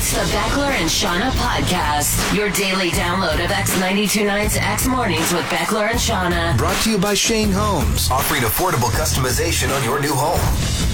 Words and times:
It's 0.00 0.12
the 0.12 0.20
Beckler 0.32 0.70
and 0.70 0.88
Shauna 0.88 1.28
podcast, 1.32 2.32
your 2.32 2.50
daily 2.50 2.90
download 2.90 3.44
of 3.44 3.50
X929's 3.50 4.56
X 4.56 4.86
Mornings 4.86 5.32
with 5.32 5.42
Beckler 5.46 5.90
and 5.90 5.98
Shauna. 5.98 6.56
Brought 6.56 6.80
to 6.84 6.90
you 6.92 6.98
by 6.98 7.14
Shane 7.14 7.50
Homes, 7.50 8.08
offering 8.08 8.42
affordable 8.42 8.90
customization 8.90 9.76
on 9.76 9.82
your 9.82 10.00
new 10.00 10.12
home. 10.14 10.38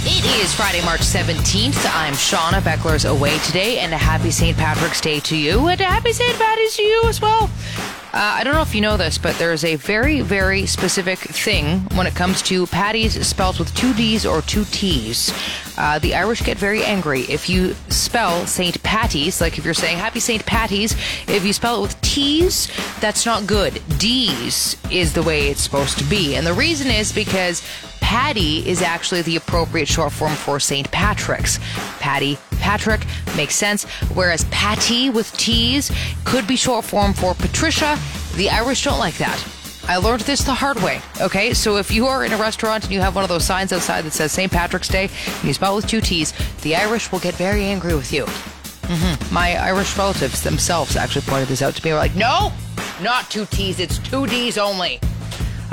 It 0.07 0.25
is 0.43 0.55
Friday, 0.55 0.83
March 0.87 1.03
17th. 1.03 1.85
I'm 1.95 2.15
Shauna. 2.15 2.63
Beckler's 2.63 3.05
away 3.05 3.37
today, 3.41 3.81
and 3.81 3.93
a 3.93 3.99
happy 3.99 4.31
St. 4.31 4.57
Patrick's 4.57 5.03
Day 5.03 5.21
to 5.21 5.37
you, 5.37 5.69
and 5.69 5.79
a 5.83 5.85
happy 5.85 6.15
St. 6.15 6.39
Patty's 6.39 6.75
to 6.77 6.83
you 6.83 7.03
as 7.05 7.21
well. 7.21 7.51
Uh, 8.15 8.37
I 8.39 8.45
don't 8.45 8.55
know 8.55 8.63
if 8.63 8.77
you 8.77 8.81
know 8.81 8.97
this, 8.97 9.19
but 9.19 9.37
there's 9.39 9.65
a 9.65 9.75
very, 9.75 10.21
very 10.21 10.67
specific 10.67 11.19
thing 11.19 11.81
when 11.97 12.07
it 12.07 12.15
comes 12.15 12.43
to 12.43 12.65
patties 12.69 13.27
spelled 13.27 13.59
with 13.59 13.75
two 13.75 13.93
D's 13.93 14.25
or 14.25 14.41
two 14.43 14.65
T's. 14.67 15.33
Uh, 15.77 15.99
the 15.99 16.15
Irish 16.15 16.41
get 16.41 16.57
very 16.57 16.85
angry 16.85 17.23
if 17.23 17.49
you 17.49 17.75
spell 17.89 18.47
St. 18.47 18.81
Patty's, 18.85 19.41
like 19.41 19.59
if 19.59 19.65
you're 19.65 19.75
saying 19.75 19.99
Happy 19.99 20.21
St. 20.21 20.47
Patty's, 20.47 20.93
if 21.27 21.45
you 21.45 21.53
spell 21.53 21.79
it 21.79 21.83
with 21.83 22.01
T's, 22.03 22.69
that's 23.01 23.27
not 23.27 23.49
good. 23.49 23.83
D's 23.99 24.77
is 24.93 25.13
the 25.13 25.25
way 25.25 25.49
it's 25.49 25.63
supposed 25.63 25.99
to 25.99 26.05
be. 26.05 26.37
And 26.37 26.47
the 26.47 26.55
reason 26.55 26.93
is 26.93 27.13
because 27.13 27.65
Patty 28.05 28.59
is 28.69 28.83
actually 28.83 29.23
the 29.23 29.37
appropriate 29.37 29.89
short 29.89 30.13
form 30.13 30.35
for 30.35 30.61
St. 30.61 30.89
Patrick's. 30.91 31.59
Patty, 32.01 32.37
Patrick 32.61 33.01
makes 33.35 33.57
sense, 33.57 33.85
whereas 34.13 34.45
Patty 34.51 35.09
with 35.09 35.33
T's 35.39 35.91
could 36.25 36.47
be 36.47 36.55
short 36.55 36.85
form 36.85 37.15
for 37.15 37.35
Patricia. 37.35 37.99
The 38.37 38.51
Irish 38.51 38.85
don't 38.85 38.99
like 38.99 39.17
that. 39.17 39.43
I 39.89 39.97
learned 39.97 40.21
this 40.21 40.45
the 40.45 40.53
hard 40.53 40.81
way. 40.83 41.01
Okay, 41.19 41.55
so 41.55 41.79
if 41.79 41.91
you 41.91 42.07
are 42.07 42.27
in 42.27 42.33
a 42.33 42.37
restaurant 42.37 42.85
and 42.85 42.93
you 42.93 43.01
have 43.01 43.15
one 43.15 43.25
of 43.25 43.31
those 43.31 43.47
signs 43.47 43.73
outside 43.73 44.03
that 44.03 44.13
says 44.13 44.33
St. 44.33 44.53
Patrick's 44.53 44.89
Day 44.89 45.09
and 45.27 45.45
you 45.45 45.55
spell 45.55 45.73
it 45.73 45.77
with 45.77 45.87
two 45.87 46.03
T's, 46.03 46.35
the 46.61 46.77
Irish 46.77 47.11
will 47.11 47.21
get 47.21 47.35
very 47.35 47.65
angry 47.65 47.95
with 47.95 48.13
you. 48.13 48.27
Mm-hmm. 48.27 49.35
My 49.35 49.57
Irish 49.57 49.97
relatives 49.97 50.43
themselves 50.43 50.95
actually 50.95 51.23
pointed 51.23 51.49
this 51.49 51.63
out 51.63 51.75
to 51.75 51.81
me. 51.83 51.89
They 51.89 51.95
were 51.95 52.01
like, 52.01 52.15
no, 52.15 52.53
not 53.03 53.31
two 53.31 53.47
T's, 53.47 53.81
it's 53.81 53.99
two 53.99 54.27
D's 54.27 54.59
only. 54.59 55.01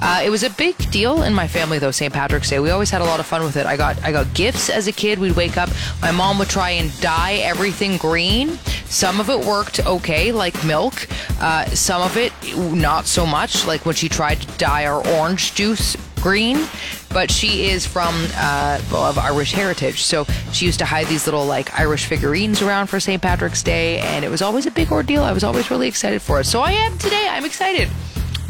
Uh, 0.02 0.22
it 0.24 0.32
was 0.32 0.42
a 0.42 0.50
big 0.50 0.76
deal 0.90 1.22
in 1.22 1.34
my 1.34 1.48
family, 1.48 1.78
though. 1.78 1.92
St. 1.92 2.12
Patrick's 2.12 2.50
Day. 2.50 2.60
We 2.60 2.72
always 2.72 2.90
had 2.90 3.02
a 3.02 3.06
lot 3.06 3.20
of 3.20 3.26
fun 3.28 3.44
with 3.44 3.56
it. 3.56 3.68
I 3.68 3.78
got 3.78 4.02
I 4.04 4.12
got 4.12 4.34
gifts 4.34 4.70
as 4.70 4.88
a 4.88 4.92
kid. 4.92 5.20
We'd 5.20 5.36
wake 5.36 5.58
up. 5.58 5.70
My 6.02 6.12
mom 6.12 6.40
would 6.40 6.50
try 6.50 6.72
and 6.72 6.92
dye 7.02 7.34
everything 7.36 7.98
green. 7.98 8.58
Some 8.86 9.20
of 9.20 9.30
it 9.30 9.46
worked 9.46 9.86
okay, 9.86 10.32
like 10.32 10.66
milk. 10.66 11.08
Uh, 11.40 11.66
some 11.68 12.02
of 12.02 12.18
it 12.18 12.34
not 12.58 13.06
so 13.06 13.26
much, 13.26 13.66
like 13.68 13.86
when 13.86 13.96
she 13.96 14.10
tried 14.10 14.42
to 14.42 14.58
dye 14.58 14.86
our 14.86 15.06
orange 15.08 15.54
juice 15.54 15.96
green. 16.16 16.68
But 17.14 17.30
she 17.30 17.66
is 17.66 17.86
from 17.86 18.16
uh, 18.36 18.82
of 18.94 19.18
Irish 19.20 19.52
heritage, 19.52 20.02
so 20.02 20.24
she 20.54 20.66
used 20.66 20.80
to 20.80 20.86
hide 20.86 21.08
these 21.08 21.28
little 21.28 21.46
like 21.46 21.78
Irish 21.78 22.06
figurines 22.06 22.62
around 22.62 22.88
for 22.88 23.00
St. 23.00 23.22
Patrick's 23.22 23.62
Day, 23.62 24.00
and 24.00 24.26
it 24.26 24.30
was 24.30 24.42
always 24.42 24.66
a 24.66 24.72
big 24.72 24.92
ordeal. 24.92 25.24
I 25.24 25.34
was 25.34 25.44
always 25.44 25.70
really 25.70 25.90
excited 25.90 26.22
for 26.22 26.40
it. 26.40 26.46
So 26.46 26.62
I 26.62 26.72
am 26.72 26.98
today. 26.98 27.28
I'm 27.30 27.46
excited. 27.46 27.90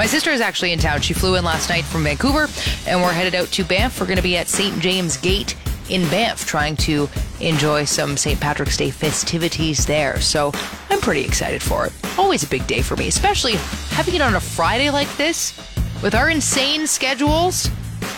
My 0.01 0.07
sister 0.07 0.31
is 0.31 0.41
actually 0.41 0.72
in 0.72 0.79
town. 0.79 1.01
She 1.01 1.13
flew 1.13 1.35
in 1.35 1.45
last 1.45 1.69
night 1.69 1.85
from 1.85 2.03
Vancouver, 2.03 2.50
and 2.88 3.00
we're 3.03 3.13
headed 3.13 3.35
out 3.35 3.50
to 3.50 3.63
Banff. 3.63 4.00
We're 4.00 4.07
going 4.07 4.17
to 4.17 4.23
be 4.23 4.35
at 4.35 4.47
St. 4.47 4.79
James 4.79 5.16
Gate 5.16 5.56
in 5.89 6.09
Banff, 6.09 6.44
trying 6.44 6.75
to 6.78 7.07
enjoy 7.39 7.85
some 7.85 8.17
St. 8.17 8.40
Patrick's 8.40 8.75
Day 8.78 8.90
festivities 8.90 9.85
there. 9.85 10.19
So 10.19 10.53
I'm 10.90 11.00
pretty 11.01 11.23
excited 11.23 11.61
for 11.61 11.85
it. 11.85 11.94
Always 12.17 12.41
a 12.41 12.47
big 12.47 12.66
day 12.66 12.81
for 12.81 12.95
me, 12.95 13.09
especially 13.09 13.53
having 13.91 14.16
it 14.16 14.22
on 14.22 14.34
a 14.34 14.40
Friday 14.40 14.90
like 14.90 15.17
this 15.17 15.56
with 16.01 16.16
our 16.16 16.31
insane 16.31 16.88
schedules. 16.88 17.69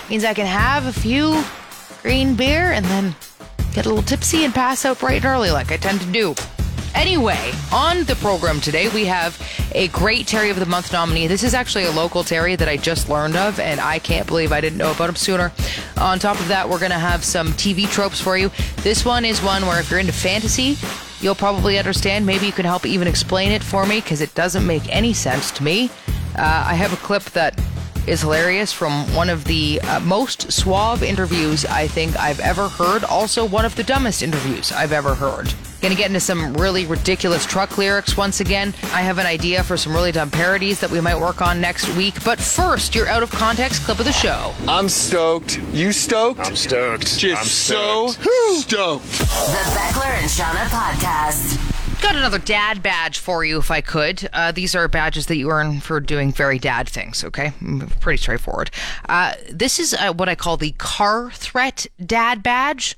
Means 0.10 0.24
I 0.24 0.34
can 0.34 0.46
have 0.46 0.86
a 0.86 0.94
few 0.94 1.44
green 2.02 2.36
beer 2.36 2.72
and 2.72 2.86
then 2.86 3.14
get 3.74 3.88
a 3.88 3.90
little 3.90 4.06
tipsy 4.06 4.46
and 4.46 4.54
pass 4.54 4.86
out 4.86 5.00
bright 5.00 5.18
and 5.18 5.26
early 5.26 5.52
like 5.52 5.70
I 5.70 5.76
tend 5.76 6.00
to 6.00 6.10
do. 6.14 6.34
Anyway, 6.96 7.52
on 7.72 8.04
the 8.04 8.16
program 8.16 8.62
today, 8.62 8.88
we 8.90 9.06
have 9.06 9.40
a 9.74 9.88
great 9.90 10.28
Terry 10.28 10.50
of 10.50 10.60
the 10.60 10.66
Month 10.66 10.94
nominee. 10.94 11.28
This 11.28 11.44
is 11.44 11.54
actually 11.54 11.86
a 11.86 11.92
local 11.92 12.24
Terry 12.24 12.56
that 12.56 12.70
I 12.70 12.78
just 12.78 13.10
learned 13.10 13.36
of, 13.36 13.60
and 13.60 13.82
I 13.82 14.00
can't 14.00 14.28
believe 14.28 14.52
I 14.52 14.62
didn't 14.62 14.78
know 14.78 14.92
about 14.92 15.10
him 15.10 15.16
sooner. 15.16 15.52
On 15.98 16.20
top 16.20 16.40
of 16.40 16.48
that, 16.50 16.70
we're 16.70 16.80
going 16.80 16.92
to 16.92 16.98
have 16.98 17.24
some 17.24 17.48
TV 17.54 17.90
tropes 17.90 18.22
for 18.22 18.38
you. 18.38 18.52
This 18.84 19.04
one 19.04 19.26
is 19.26 19.42
one 19.42 19.66
where 19.66 19.80
if 19.80 19.90
you're 19.90 20.00
into 20.00 20.14
fantasy, 20.14 20.78
you'll 21.20 21.36
probably 21.36 21.80
understand. 21.80 22.26
Maybe 22.26 22.46
you 22.46 22.52
can 22.52 22.66
help 22.66 22.86
even 22.86 23.08
explain 23.08 23.52
it 23.52 23.64
for 23.64 23.86
me 23.86 24.00
because 24.00 24.22
it 24.22 24.34
doesn't 24.36 24.66
make 24.66 24.88
any 24.94 25.14
sense 25.14 25.50
to 25.52 25.64
me. 25.64 25.90
Uh, 26.38 26.66
I 26.68 26.76
have 26.76 26.94
a 26.94 26.98
clip 26.98 27.24
that 27.32 27.60
is 28.06 28.22
hilarious 28.22 28.72
from 28.72 29.14
one 29.16 29.30
of 29.30 29.46
the 29.46 29.80
uh, 29.84 30.00
most 30.02 30.52
suave 30.52 31.02
interviews 31.02 31.66
I 31.66 31.88
think 31.88 32.16
I've 32.18 32.40
ever 32.40 32.68
heard. 32.68 33.04
Also, 33.06 33.46
one 33.46 33.66
of 33.66 33.76
the 33.76 33.84
dumbest 33.84 34.22
interviews 34.22 34.72
I've 34.72 34.92
ever 34.92 35.16
heard. 35.16 35.54
Gonna 35.84 35.96
get 35.96 36.08
into 36.08 36.22
some 36.22 36.54
really 36.54 36.86
ridiculous 36.86 37.46
truck 37.46 37.78
lyrics 37.78 38.16
once 38.16 38.40
again. 38.40 38.74
I 38.94 39.02
have 39.02 39.18
an 39.18 39.26
idea 39.26 39.64
for 39.64 39.76
some 39.76 39.94
really 39.94 40.14
dumb 40.14 40.32
parodies 40.32 40.80
that 40.80 40.90
we 40.90 41.02
might 41.02 41.20
work 41.20 41.42
on 41.42 41.60
next 41.60 41.94
week. 41.98 42.24
But 42.24 42.40
first, 42.40 42.96
your 42.96 43.06
out 43.10 43.22
of 43.22 43.30
context 43.32 43.84
clip 43.84 44.00
of 44.00 44.06
the 44.06 44.14
show. 44.14 44.54
I'm 44.66 44.88
stoked. 44.88 45.60
You 45.74 45.92
stoked? 45.92 46.40
I'm 46.40 46.56
stoked. 46.56 47.18
Just 47.20 47.42
I'm 47.42 47.46
so 47.48 48.08
stoked. 48.08 48.62
stoked. 48.62 49.06
The 49.10 49.26
Beckler 49.76 50.22
and 50.22 50.30
Shauna 50.32 50.66
podcast. 50.70 52.02
Got 52.02 52.16
another 52.16 52.40
dad 52.40 52.82
badge 52.82 53.18
for 53.20 53.44
you 53.44 53.58
if 53.58 53.70
I 53.70 53.82
could. 53.82 54.30
Uh, 54.32 54.54
these 54.54 54.76
are 54.76 54.88
badges 54.88 55.26
that 55.26 55.36
you 55.36 55.50
earn 55.50 55.82
for 55.82 56.00
doing 56.00 56.32
very 56.32 56.60
dad 56.60 56.88
things, 56.88 57.26
okay? 57.26 57.52
Mm, 57.62 58.00
Pretty 58.00 58.22
straightforward. 58.22 58.72
Uh, 59.10 59.34
this 59.52 59.80
is 59.80 59.94
uh, 59.94 60.14
what 60.14 60.30
I 60.30 60.36
call 60.36 60.56
the 60.56 60.72
car 60.72 61.30
threat 61.32 61.88
dad 62.06 62.42
badge. 62.42 62.98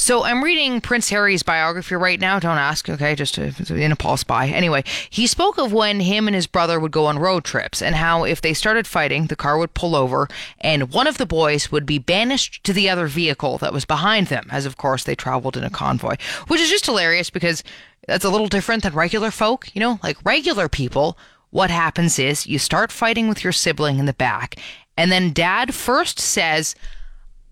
So 0.00 0.24
I'm 0.24 0.42
reading 0.42 0.80
Prince 0.80 1.10
Harry's 1.10 1.42
biography 1.42 1.94
right 1.94 2.18
now. 2.18 2.38
Don't 2.40 2.56
ask, 2.56 2.88
okay? 2.88 3.14
Just 3.14 3.36
in 3.36 3.92
a 3.92 3.96
pulse 3.96 4.24
by. 4.24 4.48
Anyway, 4.48 4.82
he 5.10 5.26
spoke 5.26 5.58
of 5.58 5.74
when 5.74 6.00
him 6.00 6.26
and 6.26 6.34
his 6.34 6.46
brother 6.46 6.80
would 6.80 6.90
go 6.90 7.04
on 7.04 7.18
road 7.18 7.44
trips 7.44 7.82
and 7.82 7.94
how 7.94 8.24
if 8.24 8.40
they 8.40 8.54
started 8.54 8.86
fighting, 8.86 9.26
the 9.26 9.36
car 9.36 9.58
would 9.58 9.74
pull 9.74 9.94
over 9.94 10.26
and 10.58 10.90
one 10.94 11.06
of 11.06 11.18
the 11.18 11.26
boys 11.26 11.70
would 11.70 11.84
be 11.84 11.98
banished 11.98 12.64
to 12.64 12.72
the 12.72 12.88
other 12.88 13.06
vehicle 13.06 13.58
that 13.58 13.74
was 13.74 13.84
behind 13.84 14.28
them, 14.28 14.46
as 14.50 14.64
of 14.64 14.78
course 14.78 15.04
they 15.04 15.14
traveled 15.14 15.58
in 15.58 15.64
a 15.64 15.70
convoy, 15.70 16.16
which 16.48 16.62
is 16.62 16.70
just 16.70 16.86
hilarious 16.86 17.28
because 17.28 17.62
that's 18.08 18.24
a 18.24 18.30
little 18.30 18.48
different 18.48 18.82
than 18.82 18.94
regular 18.94 19.30
folk. 19.30 19.68
You 19.74 19.80
know, 19.80 20.00
like 20.02 20.16
regular 20.24 20.70
people, 20.70 21.18
what 21.50 21.70
happens 21.70 22.18
is 22.18 22.46
you 22.46 22.58
start 22.58 22.90
fighting 22.90 23.28
with 23.28 23.44
your 23.44 23.52
sibling 23.52 23.98
in 23.98 24.06
the 24.06 24.14
back, 24.14 24.56
and 24.96 25.12
then 25.12 25.34
dad 25.34 25.74
first 25.74 26.18
says, 26.18 26.74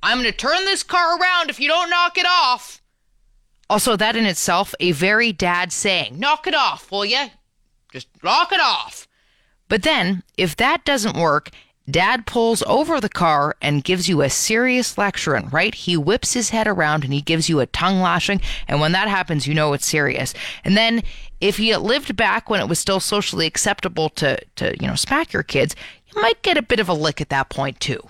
I'm 0.03 0.19
going 0.19 0.31
to 0.31 0.37
turn 0.37 0.65
this 0.65 0.83
car 0.83 1.19
around 1.19 1.51
if 1.51 1.59
you 1.59 1.69
don't 1.69 1.91
knock 1.91 2.19
it 2.19 2.27
off. 2.27 2.81
Also, 3.71 3.97
that 3.97 4.17
in 4.17 4.25
itself, 4.25 4.75
a 4.81 4.93
very 4.93 5.33
dad 5.33 5.73
saying, 5.73 6.19
knock 6.19 6.47
it 6.47 6.55
off, 6.55 6.91
will 6.91 7.05
ya? 7.05 7.29
Just 7.93 8.09
knock 8.23 8.53
it 8.53 8.61
off. 8.61 9.07
But 9.69 9.83
then, 9.83 10.23
if 10.39 10.57
that 10.57 10.85
doesn't 10.85 11.19
work, 11.19 11.51
dad 11.91 12.27
pulls 12.27 12.63
over 12.63 13.01
the 13.01 13.11
car 13.11 13.57
and 13.61 13.85
gives 13.85 14.09
you 14.09 14.23
a 14.23 14.31
serious 14.31 14.97
lecturing, 14.97 15.51
right? 15.51 15.75
He 15.75 15.97
whips 15.97 16.33
his 16.33 16.51
head 16.51 16.67
around 16.67 17.05
and 17.05 17.13
he 17.13 17.21
gives 17.21 17.49
you 17.51 17.61
a 17.61 17.67
tongue 17.67 18.01
lashing. 18.01 18.41
And 18.67 18.81
when 18.81 18.93
that 18.93 19.09
happens, 19.09 19.47
you 19.47 19.53
know 19.53 19.75
it's 19.75 19.87
serious. 19.87 20.33
And 20.65 20.77
then, 20.77 21.03
if 21.41 21.59
you 21.59 21.77
lived 21.77 22.17
back 22.17 22.49
when 22.49 22.61
it 22.61 22.69
was 22.69 22.79
still 22.79 23.01
socially 23.01 23.47
acceptable 23.47 24.09
to, 24.11 24.39
to 24.57 24.75
you 24.81 24.87
know, 24.87 24.95
smack 24.95 25.33
your 25.33 25.43
kids, 25.43 25.77
you 26.07 26.23
might 26.23 26.43
get 26.43 26.57
a 26.57 26.63
bit 26.63 26.81
of 26.81 26.89
a 26.89 26.95
lick 26.95 27.21
at 27.21 27.29
that 27.29 27.51
point, 27.51 27.81
too 27.81 28.01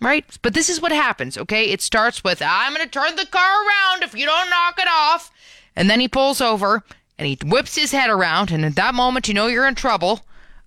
right? 0.00 0.24
But 0.42 0.54
this 0.54 0.68
is 0.68 0.80
what 0.80 0.92
happens, 0.92 1.36
okay? 1.38 1.70
It 1.70 1.80
starts 1.80 2.22
with, 2.22 2.40
I'm 2.42 2.74
going 2.74 2.86
to 2.86 2.90
turn 2.90 3.16
the 3.16 3.26
car 3.26 3.66
around 3.66 4.02
if 4.02 4.14
you 4.14 4.26
don't 4.26 4.50
knock 4.50 4.78
it 4.78 4.88
off. 4.88 5.30
And 5.74 5.88
then 5.88 6.00
he 6.00 6.08
pulls 6.08 6.40
over 6.40 6.82
and 7.18 7.26
he 7.26 7.38
whips 7.44 7.76
his 7.76 7.92
head 7.92 8.10
around. 8.10 8.50
And 8.50 8.64
at 8.64 8.76
that 8.76 8.94
moment, 8.94 9.28
you 9.28 9.34
know 9.34 9.46
you're 9.46 9.68
in 9.68 9.74
trouble, 9.74 10.20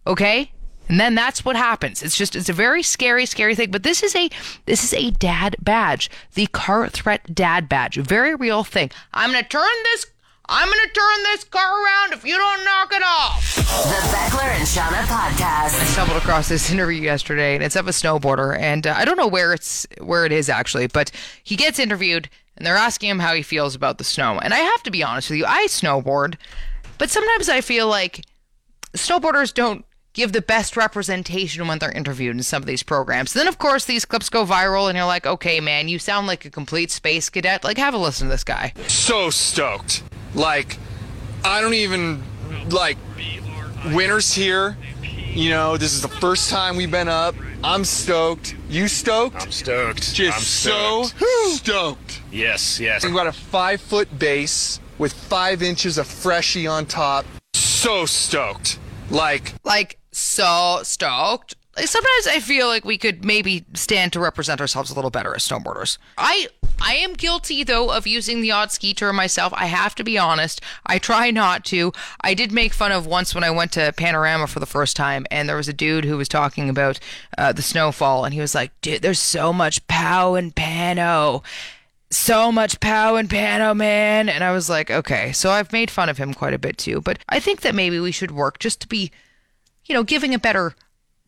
okay? 0.06 0.52
And 0.90 1.00
then 1.00 1.16
that's 1.16 1.46
what 1.46 1.56
happens. 1.56 2.04
It's 2.04 2.18
just, 2.18 2.36
it's 2.36 2.50
a 2.50 2.54
very 2.54 2.84
scary, 2.84 3.26
scary 3.26 3.56
thing. 3.56 3.72
But 3.72 3.84
this 3.84 4.04
is 4.04 4.16
a, 4.16 4.30
this 4.66 4.84
is 4.84 4.94
a 4.94 5.12
dad 5.12 5.56
badge, 5.62 6.10
the 6.34 6.48
car 6.48 6.90
threat 6.90 7.34
dad 7.34 7.70
badge, 7.70 7.96
very 7.96 8.36
real 8.36 8.64
thing. 8.66 8.92
I'm 9.14 9.32
going 9.32 9.42
to 9.42 9.50
turn 9.50 9.70
this, 9.84 10.08
I'm 10.54 10.68
going 10.68 10.80
to 10.86 10.94
turn 10.94 11.24
this 11.24 11.46
car 11.46 11.82
around 11.82 12.12
if 12.12 12.26
you 12.26 12.36
don't 12.36 12.66
knock 12.66 12.92
it 12.92 13.02
off. 13.02 13.56
The 13.56 13.96
Beckler 14.14 14.50
and 14.52 14.68
Shauna 14.68 15.02
podcast. 15.04 15.80
I 15.80 15.86
stumbled 15.86 16.18
across 16.18 16.50
this 16.50 16.70
interview 16.74 17.02
yesterday, 17.02 17.56
and 17.56 17.64
it's 17.64 17.78
of 17.78 17.88
a 17.88 17.92
snowboarder, 17.92 18.60
and 18.60 18.86
uh, 18.86 18.94
I 18.98 19.06
don't 19.06 19.16
know 19.16 19.30
where 19.30 19.54
it's 19.54 19.88
where 20.02 20.26
it 20.26 20.34
is 20.34 20.50
actually, 20.50 20.88
but 20.88 21.10
he 21.42 21.56
gets 21.56 21.80
interviewed, 21.80 22.30
and 22.58 22.66
they're 22.66 22.76
asking 22.76 23.12
him 23.12 23.20
how 23.20 23.34
he 23.34 23.44
feels 23.44 23.76
about 23.76 23.98
the 23.98 24.04
snow. 24.04 24.40
And 24.40 24.54
I 24.54 24.58
have 24.58 24.84
to 24.84 24.92
be 24.92 25.02
honest 25.02 25.30
with 25.30 25.40
you, 25.40 25.46
I 25.46 25.68
snowboard, 25.70 26.36
but 26.98 27.10
sometimes 27.10 27.48
I 27.48 27.62
feel 27.62 27.88
like 27.88 28.26
snowboarders 28.92 29.54
don't 29.54 29.86
give 30.12 30.34
the 30.34 30.42
best 30.42 30.76
representation 30.76 31.66
when 31.70 31.80
they're 31.80 31.94
interviewed 31.94 32.36
in 32.36 32.44
some 32.44 32.62
of 32.62 32.68
these 32.68 32.84
programs. 32.84 33.32
Then, 33.32 33.48
of 33.48 33.58
course, 33.58 33.86
these 33.86 34.04
clips 34.04 34.28
go 34.28 34.46
viral, 34.46 34.90
and 34.90 34.98
you're 34.98 35.06
like, 35.06 35.26
okay, 35.26 35.62
man, 35.62 35.88
you 35.88 35.98
sound 35.98 36.28
like 36.28 36.44
a 36.44 36.50
complete 36.50 36.92
space 36.92 37.30
cadet. 37.30 37.64
Like, 37.64 37.78
have 37.78 37.94
a 37.94 37.98
listen 37.98 38.28
to 38.28 38.32
this 38.34 38.44
guy. 38.44 38.74
So 38.88 39.30
stoked. 39.30 40.04
Like, 40.34 40.78
I 41.44 41.62
don't 41.62 41.74
even, 41.74 42.24
like, 42.70 42.98
winter's 43.94 44.34
here. 44.34 44.78
You 45.34 45.50
know, 45.50 45.78
this 45.78 45.94
is 45.94 46.02
the 46.02 46.08
first 46.10 46.50
time 46.50 46.76
we've 46.76 46.92
been 46.92 47.08
up. 47.08 47.36
I'm 47.64 47.86
stoked. 47.86 48.56
You 48.70 48.88
stoked? 48.88 49.42
I'm 49.42 49.52
stoked. 49.52 50.14
Just 50.14 50.38
I'm 50.38 50.44
so 50.44 51.04
stoked. 51.04 51.58
stoked. 51.58 52.22
Yes, 52.32 52.80
yes. 52.80 53.04
We've 53.04 53.14
got 53.14 53.28
a 53.28 53.32
five 53.32 53.80
foot 53.80 54.18
base 54.20 54.80
with 54.98 55.14
five 55.14 55.62
inches 55.64 55.98
of 55.98 56.08
freshie 56.08 56.68
on 56.68 56.86
top. 56.86 57.26
So 57.54 58.06
stoked. 58.06 58.78
Like, 59.10 59.54
like 59.64 60.00
so 60.12 60.80
stoked. 60.84 61.56
Like 61.78 61.88
sometimes 61.88 62.28
I 62.28 62.40
feel 62.40 62.68
like 62.68 62.84
we 62.84 62.98
could 62.98 63.24
maybe 63.24 63.66
stand 63.74 64.12
to 64.14 64.20
represent 64.20 64.60
ourselves 64.60 64.92
a 64.92 64.96
little 64.96 65.12
better 65.12 65.34
as 65.34 65.48
snowboarders. 65.48 65.98
I 66.18 66.48
I 66.82 66.96
am 66.96 67.14
guilty 67.14 67.64
though 67.64 67.92
of 67.92 68.08
using 68.08 68.42
the 68.42 68.52
odd 68.52 68.72
ski 68.72 68.94
term 68.94 69.16
myself. 69.16 69.54
I 69.56 69.68
have 69.68 69.96
to 69.96 70.04
be 70.04 70.18
honest. 70.18 70.62
I 70.86 70.98
try 70.98 71.32
not 71.32 71.64
to. 71.66 71.94
I 72.22 72.34
did 72.34 72.52
make 72.52 72.74
fun 72.74 72.92
of 72.92 73.06
once 73.06 73.36
when 73.36 73.44
I 73.44 73.52
went 73.52 73.72
to 73.74 73.94
Panorama 73.96 74.48
for 74.48 74.60
the 74.60 74.66
first 74.66 74.96
time, 74.96 75.26
and 75.30 75.48
there 75.48 75.56
was 75.56 75.68
a 75.68 75.74
dude 75.74 76.06
who 76.06 76.18
was 76.18 76.28
talking 76.28 76.70
about 76.70 77.00
uh, 77.38 77.54
the 77.54 77.62
snowfall, 77.62 78.26
and 78.26 78.34
he 78.34 78.42
was 78.42 78.56
like, 78.56 78.72
"Dude, 78.82 79.02
there's 79.02 79.20
so 79.20 79.54
much 79.54 79.86
pow 79.88 80.36
and 80.36 80.56
pano." 80.56 81.44
so 82.14 82.52
much 82.52 82.80
pow 82.82 83.16
and 83.16 83.30
pano, 83.30 83.76
man. 83.76 84.28
And 84.28 84.44
I 84.44 84.52
was 84.52 84.70
like, 84.70 84.92
okay. 84.92 85.32
So 85.32 85.50
I've 85.50 85.72
made 85.72 85.90
fun 85.90 86.10
of 86.10 86.18
him 86.18 86.34
quite 86.34 86.54
a 86.54 86.60
bit 86.60 86.78
too. 86.78 87.00
But 87.00 87.20
I 87.30 87.40
think 87.40 87.62
that 87.62 87.74
maybe 87.74 88.00
we 88.00 88.12
should 88.12 88.32
work 88.32 88.60
just 88.60 88.82
to 88.82 88.88
be, 88.88 89.12
you 89.86 89.96
know, 89.96 90.04
giving 90.04 90.34
a 90.34 90.40
better 90.40 90.76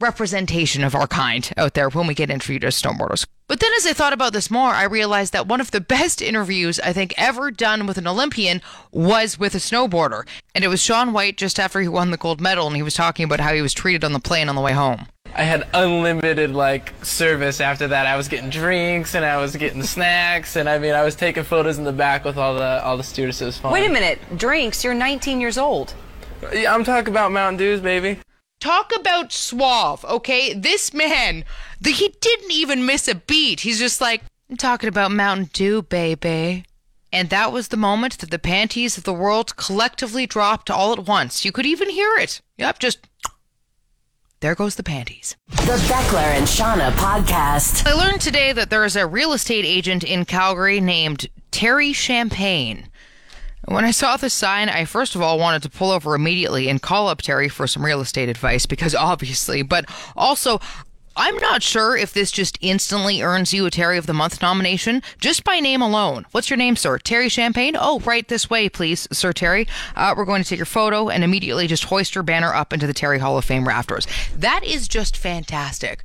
representation 0.03 0.83
of 0.83 0.93
our 0.93 1.07
kind 1.07 1.51
out 1.57 1.73
there 1.73 1.89
when 1.89 2.05
we 2.05 2.13
get 2.13 2.29
interviewed 2.29 2.63
as 2.63 2.79
snowboarders. 2.79 3.25
But 3.47 3.59
then 3.59 3.71
as 3.77 3.85
I 3.85 3.93
thought 3.93 4.13
about 4.13 4.33
this 4.33 4.51
more, 4.51 4.71
I 4.71 4.83
realized 4.83 5.33
that 5.33 5.47
one 5.47 5.61
of 5.61 5.71
the 5.71 5.81
best 5.81 6.21
interviews 6.21 6.79
I 6.79 6.93
think 6.93 7.13
ever 7.17 7.51
done 7.51 7.87
with 7.87 7.97
an 7.97 8.07
Olympian 8.07 8.61
was 8.91 9.39
with 9.39 9.55
a 9.55 9.59
snowboarder. 9.59 10.27
And 10.53 10.63
it 10.63 10.69
was 10.69 10.81
Shaun 10.81 11.13
White 11.13 11.37
just 11.37 11.59
after 11.59 11.79
he 11.79 11.87
won 11.87 12.11
the 12.11 12.17
gold 12.17 12.41
medal 12.41 12.67
and 12.67 12.75
he 12.75 12.83
was 12.83 12.95
talking 12.95 13.23
about 13.25 13.39
how 13.39 13.53
he 13.53 13.61
was 13.61 13.73
treated 13.73 14.03
on 14.03 14.13
the 14.13 14.19
plane 14.19 14.49
on 14.49 14.55
the 14.55 14.61
way 14.61 14.73
home. 14.73 15.07
I 15.35 15.43
had 15.43 15.67
unlimited 15.73 16.51
like 16.51 16.93
service 17.03 17.59
after 17.59 17.87
that. 17.87 18.05
I 18.05 18.17
was 18.17 18.27
getting 18.27 18.49
drinks 18.49 19.15
and 19.15 19.25
I 19.25 19.37
was 19.37 19.55
getting 19.55 19.83
snacks 19.83 20.55
and 20.55 20.69
I 20.69 20.77
mean 20.79 20.93
I 20.93 21.03
was 21.03 21.15
taking 21.15 21.43
photos 21.43 21.77
in 21.77 21.85
the 21.85 21.93
back 21.93 22.23
with 22.23 22.37
all 22.37 22.55
the 22.55 22.83
all 22.83 22.97
the 22.97 23.03
students. 23.03 23.41
It 23.41 23.45
was 23.45 23.57
fun. 23.57 23.71
Wait 23.71 23.85
a 23.85 23.91
minute, 23.91 24.19
drinks? 24.37 24.83
You're 24.83 24.93
19 24.93 25.41
years 25.41 25.57
old. 25.57 25.93
Yeah, 26.51 26.73
I'm 26.73 26.83
talking 26.83 27.11
about 27.11 27.31
Mountain 27.31 27.57
Dews, 27.57 27.81
baby. 27.81 28.19
Talk 28.63 28.93
about 28.95 29.33
suave, 29.33 30.05
okay? 30.05 30.53
This 30.53 30.93
man, 30.93 31.43
the, 31.81 31.91
he 31.91 32.15
didn't 32.21 32.51
even 32.53 32.85
miss 32.85 33.09
a 33.09 33.15
beat. 33.15 33.59
He's 33.59 33.77
just 33.77 33.99
like, 33.99 34.23
I'm 34.49 34.55
talking 34.55 34.87
about 34.87 35.11
Mountain 35.11 35.49
Dew, 35.51 35.81
baby. 35.81 36.63
And 37.11 37.29
that 37.29 37.51
was 37.51 37.67
the 37.67 37.75
moment 37.75 38.19
that 38.19 38.31
the 38.31 38.39
panties 38.39 38.97
of 38.97 39.03
the 39.03 39.11
world 39.11 39.57
collectively 39.57 40.25
dropped 40.25 40.71
all 40.71 40.93
at 40.93 41.05
once. 41.05 41.43
You 41.43 41.51
could 41.51 41.65
even 41.65 41.89
hear 41.89 42.15
it. 42.15 42.39
Yep, 42.57 42.79
just 42.79 42.99
there 44.39 44.55
goes 44.55 44.75
the 44.75 44.83
panties. 44.83 45.35
The 45.49 45.83
Beckler 45.89 46.19
and 46.19 46.47
Shauna 46.47 46.91
podcast. 46.91 47.85
I 47.85 47.91
learned 47.91 48.21
today 48.21 48.53
that 48.53 48.69
there 48.69 48.85
is 48.85 48.95
a 48.95 49.05
real 49.05 49.33
estate 49.33 49.65
agent 49.65 50.05
in 50.05 50.23
Calgary 50.23 50.79
named 50.79 51.27
Terry 51.51 51.91
Champagne. 51.91 52.87
When 53.65 53.85
I 53.85 53.91
saw 53.91 54.17
the 54.17 54.29
sign, 54.29 54.69
I 54.69 54.85
first 54.85 55.15
of 55.15 55.21
all 55.21 55.39
wanted 55.39 55.63
to 55.63 55.69
pull 55.69 55.91
over 55.91 56.15
immediately 56.15 56.69
and 56.69 56.81
call 56.81 57.07
up 57.07 57.21
Terry 57.21 57.47
for 57.47 57.65
some 57.65 57.85
real 57.85 58.01
estate 58.01 58.29
advice 58.29 58.65
because 58.65 58.93
obviously, 59.13 59.61
but 59.61 59.85
also, 60.15 60.59
I'm 61.15 61.37
not 61.37 61.61
sure 61.61 61.95
if 61.95 62.11
this 62.11 62.31
just 62.31 62.57
instantly 62.59 63.21
earns 63.21 63.53
you 63.53 63.65
a 63.67 63.71
Terry 63.71 63.99
of 63.99 64.07
the 64.07 64.13
Month 64.13 64.41
nomination 64.41 65.03
just 65.19 65.43
by 65.43 65.59
name 65.59 65.81
alone. 65.81 66.25
What's 66.31 66.49
your 66.49 66.57
name, 66.57 66.75
sir? 66.75 66.97
Terry 66.97 67.29
Champagne? 67.29 67.75
Oh, 67.79 67.99
right 67.99 68.27
this 68.27 68.49
way, 68.49 68.67
please, 68.67 69.07
Sir 69.11 69.31
Terry. 69.31 69.67
Uh, 69.95 70.15
we're 70.17 70.25
going 70.25 70.41
to 70.41 70.49
take 70.49 70.57
your 70.57 70.65
photo 70.65 71.09
and 71.09 71.23
immediately 71.23 71.67
just 71.67 71.85
hoist 71.85 72.15
your 72.15 72.23
banner 72.23 72.51
up 72.53 72.73
into 72.73 72.87
the 72.87 72.93
Terry 72.93 73.19
Hall 73.19 73.37
of 73.37 73.45
Fame 73.45 73.67
rafters. 73.67 74.07
That 74.35 74.63
is 74.63 74.87
just 74.87 75.15
fantastic. 75.15 76.03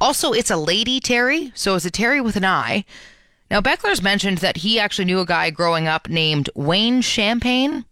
Also, 0.00 0.32
it's 0.32 0.50
a 0.50 0.56
lady 0.56 0.98
Terry, 0.98 1.52
so 1.54 1.76
it's 1.76 1.84
a 1.84 1.90
Terry 1.90 2.20
with 2.20 2.34
an 2.34 2.44
I. 2.44 2.84
Now, 3.50 3.60
Beckler's 3.60 4.02
mentioned 4.02 4.38
that 4.38 4.58
he 4.58 4.78
actually 4.78 5.06
knew 5.06 5.20
a 5.20 5.26
guy 5.26 5.50
growing 5.50 5.88
up 5.88 6.08
named 6.08 6.48
Wayne 6.54 7.00
Champagne. 7.00 7.84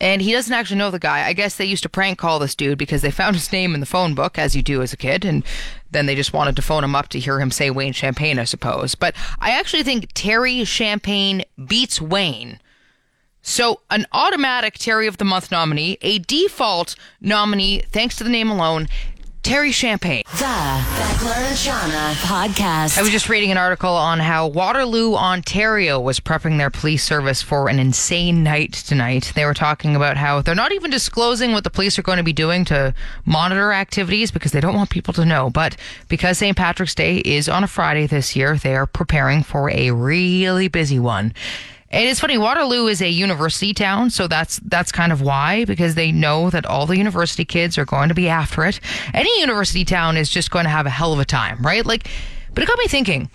And 0.00 0.20
he 0.20 0.32
doesn't 0.32 0.52
actually 0.52 0.76
know 0.76 0.90
the 0.90 0.98
guy. 0.98 1.26
I 1.26 1.32
guess 1.32 1.56
they 1.56 1.64
used 1.64 1.84
to 1.84 1.88
prank 1.88 2.18
call 2.18 2.38
this 2.38 2.54
dude 2.54 2.76
because 2.76 3.00
they 3.00 3.10
found 3.10 3.36
his 3.36 3.52
name 3.52 3.74
in 3.74 3.80
the 3.80 3.86
phone 3.86 4.14
book, 4.14 4.38
as 4.38 4.54
you 4.54 4.60
do 4.60 4.82
as 4.82 4.92
a 4.92 4.98
kid, 4.98 5.24
and 5.24 5.44
then 5.92 6.06
they 6.06 6.14
just 6.14 6.32
wanted 6.32 6.56
to 6.56 6.62
phone 6.62 6.84
him 6.84 6.94
up 6.94 7.08
to 7.10 7.20
hear 7.20 7.40
him 7.40 7.50
say 7.50 7.70
Wayne 7.70 7.92
Champagne, 7.92 8.38
I 8.38 8.44
suppose. 8.44 8.94
But 8.94 9.14
I 9.38 9.52
actually 9.52 9.84
think 9.84 10.10
Terry 10.12 10.64
Champagne 10.64 11.44
beats 11.66 12.02
Wayne. 12.02 12.58
So, 13.40 13.82
an 13.90 14.06
automatic 14.12 14.78
Terry 14.78 15.06
of 15.06 15.18
the 15.18 15.24
Month 15.24 15.50
nominee, 15.50 15.98
a 16.00 16.18
default 16.18 16.96
nominee, 17.20 17.80
thanks 17.90 18.16
to 18.16 18.24
the 18.24 18.30
name 18.30 18.50
alone, 18.50 18.88
Terry 19.44 19.72
Champagne. 19.72 20.22
The 20.38 20.44
Beckler 20.46 21.36
and 21.36 21.54
Shauna 21.54 22.14
podcast. 22.22 22.96
I 22.96 23.02
was 23.02 23.10
just 23.10 23.28
reading 23.28 23.50
an 23.50 23.58
article 23.58 23.90
on 23.90 24.18
how 24.18 24.46
Waterloo, 24.46 25.16
Ontario 25.16 26.00
was 26.00 26.18
prepping 26.18 26.56
their 26.56 26.70
police 26.70 27.04
service 27.04 27.42
for 27.42 27.68
an 27.68 27.78
insane 27.78 28.42
night 28.42 28.72
tonight. 28.72 29.32
They 29.34 29.44
were 29.44 29.52
talking 29.52 29.94
about 29.94 30.16
how 30.16 30.40
they're 30.40 30.54
not 30.54 30.72
even 30.72 30.90
disclosing 30.90 31.52
what 31.52 31.62
the 31.62 31.68
police 31.68 31.98
are 31.98 32.02
going 32.02 32.16
to 32.16 32.24
be 32.24 32.32
doing 32.32 32.64
to 32.64 32.94
monitor 33.26 33.70
activities 33.70 34.30
because 34.30 34.52
they 34.52 34.62
don't 34.62 34.74
want 34.74 34.88
people 34.88 35.12
to 35.12 35.26
know. 35.26 35.50
But 35.50 35.76
because 36.08 36.38
St. 36.38 36.56
Patrick's 36.56 36.94
Day 36.94 37.18
is 37.18 37.46
on 37.46 37.62
a 37.62 37.68
Friday 37.68 38.06
this 38.06 38.34
year, 38.34 38.56
they 38.56 38.74
are 38.74 38.86
preparing 38.86 39.42
for 39.42 39.68
a 39.68 39.90
really 39.90 40.68
busy 40.68 40.98
one. 40.98 41.34
And 41.94 42.08
it's 42.08 42.18
funny, 42.18 42.36
Waterloo 42.36 42.88
is 42.88 43.00
a 43.00 43.08
university 43.08 43.72
town, 43.72 44.10
so 44.10 44.26
that's 44.26 44.58
that's 44.64 44.90
kind 44.90 45.12
of 45.12 45.20
why, 45.20 45.64
because 45.64 45.94
they 45.94 46.10
know 46.10 46.50
that 46.50 46.66
all 46.66 46.86
the 46.86 46.98
university 46.98 47.44
kids 47.44 47.78
are 47.78 47.84
going 47.84 48.08
to 48.08 48.16
be 48.16 48.28
after 48.28 48.64
it. 48.64 48.80
Any 49.14 49.38
university 49.38 49.84
town 49.84 50.16
is 50.16 50.28
just 50.28 50.50
going 50.50 50.64
to 50.64 50.70
have 50.70 50.86
a 50.86 50.90
hell 50.90 51.12
of 51.12 51.20
a 51.20 51.24
time, 51.24 51.64
right? 51.64 51.86
Like, 51.86 52.08
but 52.52 52.64
it 52.64 52.66
got 52.66 52.80
me 52.80 52.88
thinking, 52.88 53.30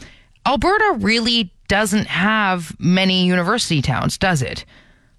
Alberta 0.45 0.97
really 0.99 1.53
doesn't 1.69 2.07
have 2.07 2.77
many 2.81 3.25
university 3.25 3.81
towns, 3.81 4.17
does 4.17 4.41
it? 4.41 4.65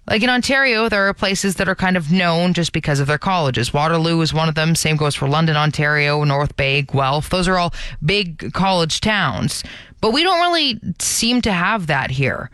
Like 0.07 0.21
in 0.21 0.29
Ontario, 0.29 0.87
there 0.87 1.07
are 1.07 1.13
places 1.15 1.55
that 1.55 1.67
are 1.67 1.73
kind 1.73 1.97
of 1.97 2.11
known 2.11 2.53
just 2.53 2.73
because 2.73 2.99
of 2.99 3.07
their 3.07 3.17
colleges. 3.17 3.73
Waterloo 3.73 4.21
is 4.21 4.35
one 4.35 4.49
of 4.49 4.55
them. 4.55 4.75
Same 4.75 4.97
goes 4.97 5.15
for 5.15 5.27
London, 5.27 5.55
Ontario, 5.57 6.23
North 6.23 6.55
Bay, 6.57 6.83
Guelph. 6.83 7.31
Those 7.31 7.47
are 7.47 7.57
all 7.57 7.73
big 8.05 8.53
college 8.53 9.01
towns. 9.01 9.63
But 9.99 10.11
we 10.11 10.23
don't 10.23 10.41
really 10.41 10.79
seem 10.99 11.41
to 11.41 11.51
have 11.51 11.87
that 11.87 12.11
here 12.11 12.51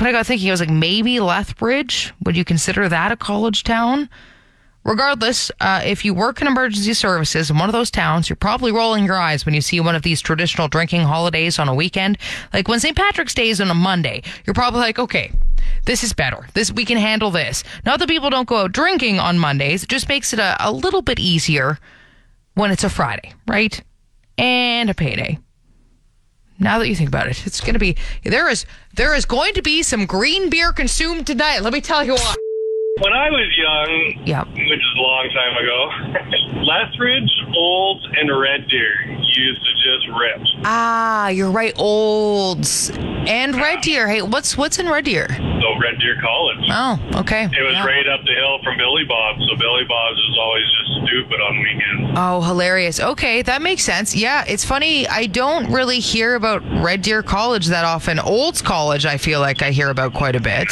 when 0.00 0.08
I 0.08 0.12
got 0.12 0.26
thinking, 0.26 0.48
I 0.48 0.52
was 0.52 0.60
like, 0.60 0.70
maybe 0.70 1.20
Lethbridge? 1.20 2.12
Would 2.24 2.36
you 2.36 2.44
consider 2.44 2.88
that 2.88 3.12
a 3.12 3.16
college 3.16 3.64
town? 3.64 4.08
Regardless, 4.82 5.50
uh, 5.60 5.82
if 5.84 6.06
you 6.06 6.14
work 6.14 6.40
in 6.40 6.46
emergency 6.46 6.94
services 6.94 7.50
in 7.50 7.58
one 7.58 7.68
of 7.68 7.74
those 7.74 7.90
towns, 7.90 8.28
you're 8.28 8.36
probably 8.36 8.72
rolling 8.72 9.04
your 9.04 9.18
eyes 9.18 9.44
when 9.44 9.54
you 9.54 9.60
see 9.60 9.78
one 9.78 9.94
of 9.94 10.02
these 10.02 10.22
traditional 10.22 10.68
drinking 10.68 11.02
holidays 11.02 11.58
on 11.58 11.68
a 11.68 11.74
weekend. 11.74 12.16
Like 12.54 12.66
when 12.66 12.80
St. 12.80 12.96
Patrick's 12.96 13.34
Day 13.34 13.50
is 13.50 13.60
on 13.60 13.70
a 13.70 13.74
Monday, 13.74 14.22
you're 14.46 14.54
probably 14.54 14.80
like, 14.80 14.98
okay, 14.98 15.32
this 15.84 16.02
is 16.02 16.14
better. 16.14 16.48
This 16.54 16.72
we 16.72 16.86
can 16.86 16.96
handle 16.96 17.30
this. 17.30 17.62
Not 17.84 17.98
that 17.98 18.08
people 18.08 18.30
don't 18.30 18.48
go 18.48 18.62
out 18.62 18.72
drinking 18.72 19.20
on 19.20 19.38
Mondays, 19.38 19.82
it 19.82 19.90
just 19.90 20.08
makes 20.08 20.32
it 20.32 20.38
a, 20.38 20.56
a 20.60 20.72
little 20.72 21.02
bit 21.02 21.18
easier 21.18 21.78
when 22.54 22.70
it's 22.70 22.84
a 22.84 22.88
Friday, 22.90 23.34
right? 23.46 23.82
And 24.38 24.88
a 24.88 24.94
payday 24.94 25.38
now 26.60 26.78
that 26.78 26.88
you 26.88 26.94
think 26.94 27.08
about 27.08 27.26
it, 27.26 27.46
it's 27.46 27.60
going 27.60 27.72
to 27.74 27.80
be 27.80 27.96
there 28.22 28.48
is 28.48 28.64
there 28.94 29.14
is 29.14 29.24
going 29.24 29.54
to 29.54 29.62
be 29.62 29.82
some 29.82 30.06
green 30.06 30.50
beer 30.50 30.72
consumed 30.72 31.26
tonight. 31.26 31.60
Let 31.60 31.72
me 31.72 31.80
tell 31.80 32.04
you 32.04 32.12
what. 32.12 32.36
When 33.00 33.12
I 33.14 33.30
was 33.30 33.48
young, 33.56 34.26
Yeah. 34.26 34.44
which 34.44 34.78
is 34.78 34.94
a 34.96 35.00
long 35.00 35.30
time 35.32 35.56
ago, 35.56 36.60
Lethbridge, 36.62 37.30
Olds, 37.56 38.04
and 38.18 38.28
Red 38.38 38.68
Deer 38.68 39.16
used 39.32 39.62
to 39.64 39.72
just 39.80 40.08
rip. 40.18 40.40
Ah, 40.64 41.28
you're 41.28 41.50
right. 41.50 41.72
Olds 41.78 42.90
and 42.98 43.54
Red 43.56 43.80
Deer. 43.80 44.08
Hey, 44.08 44.22
what's 44.22 44.56
what's 44.58 44.78
in 44.78 44.88
Red 44.88 45.04
Deer? 45.04 45.28
So 45.30 45.78
Red 45.80 45.98
Deer 46.00 46.18
College. 46.20 46.64
Oh, 46.68 46.98
okay. 47.20 47.44
It 47.44 47.62
was 47.62 47.74
Yeah. 47.74 47.86
right 47.86 48.06
up 48.08 48.20
the 48.26 48.34
hill 48.34 48.58
from 48.64 48.76
Billy 48.76 49.04
Bob's, 49.04 49.40
so 49.48 49.56
Billy 49.56 49.84
Bob's 49.84 50.18
was 50.18 50.38
always 50.40 50.64
just 50.78 50.79
stupid 51.06 51.40
on 51.40 51.58
weekends. 51.58 52.12
Oh, 52.16 52.40
hilarious. 52.42 53.00
Okay, 53.00 53.42
that 53.42 53.62
makes 53.62 53.82
sense. 53.82 54.14
Yeah, 54.14 54.44
it's 54.46 54.64
funny. 54.64 55.06
I 55.08 55.26
don't 55.26 55.70
really 55.72 56.00
hear 56.00 56.34
about 56.34 56.62
Red 56.82 57.02
Deer 57.02 57.22
College 57.22 57.66
that 57.68 57.84
often. 57.84 58.18
Olds 58.18 58.62
College, 58.62 59.06
I 59.06 59.16
feel 59.16 59.40
like 59.40 59.62
I 59.62 59.70
hear 59.70 59.88
about 59.90 60.14
quite 60.14 60.36
a 60.36 60.40
bit. 60.40 60.68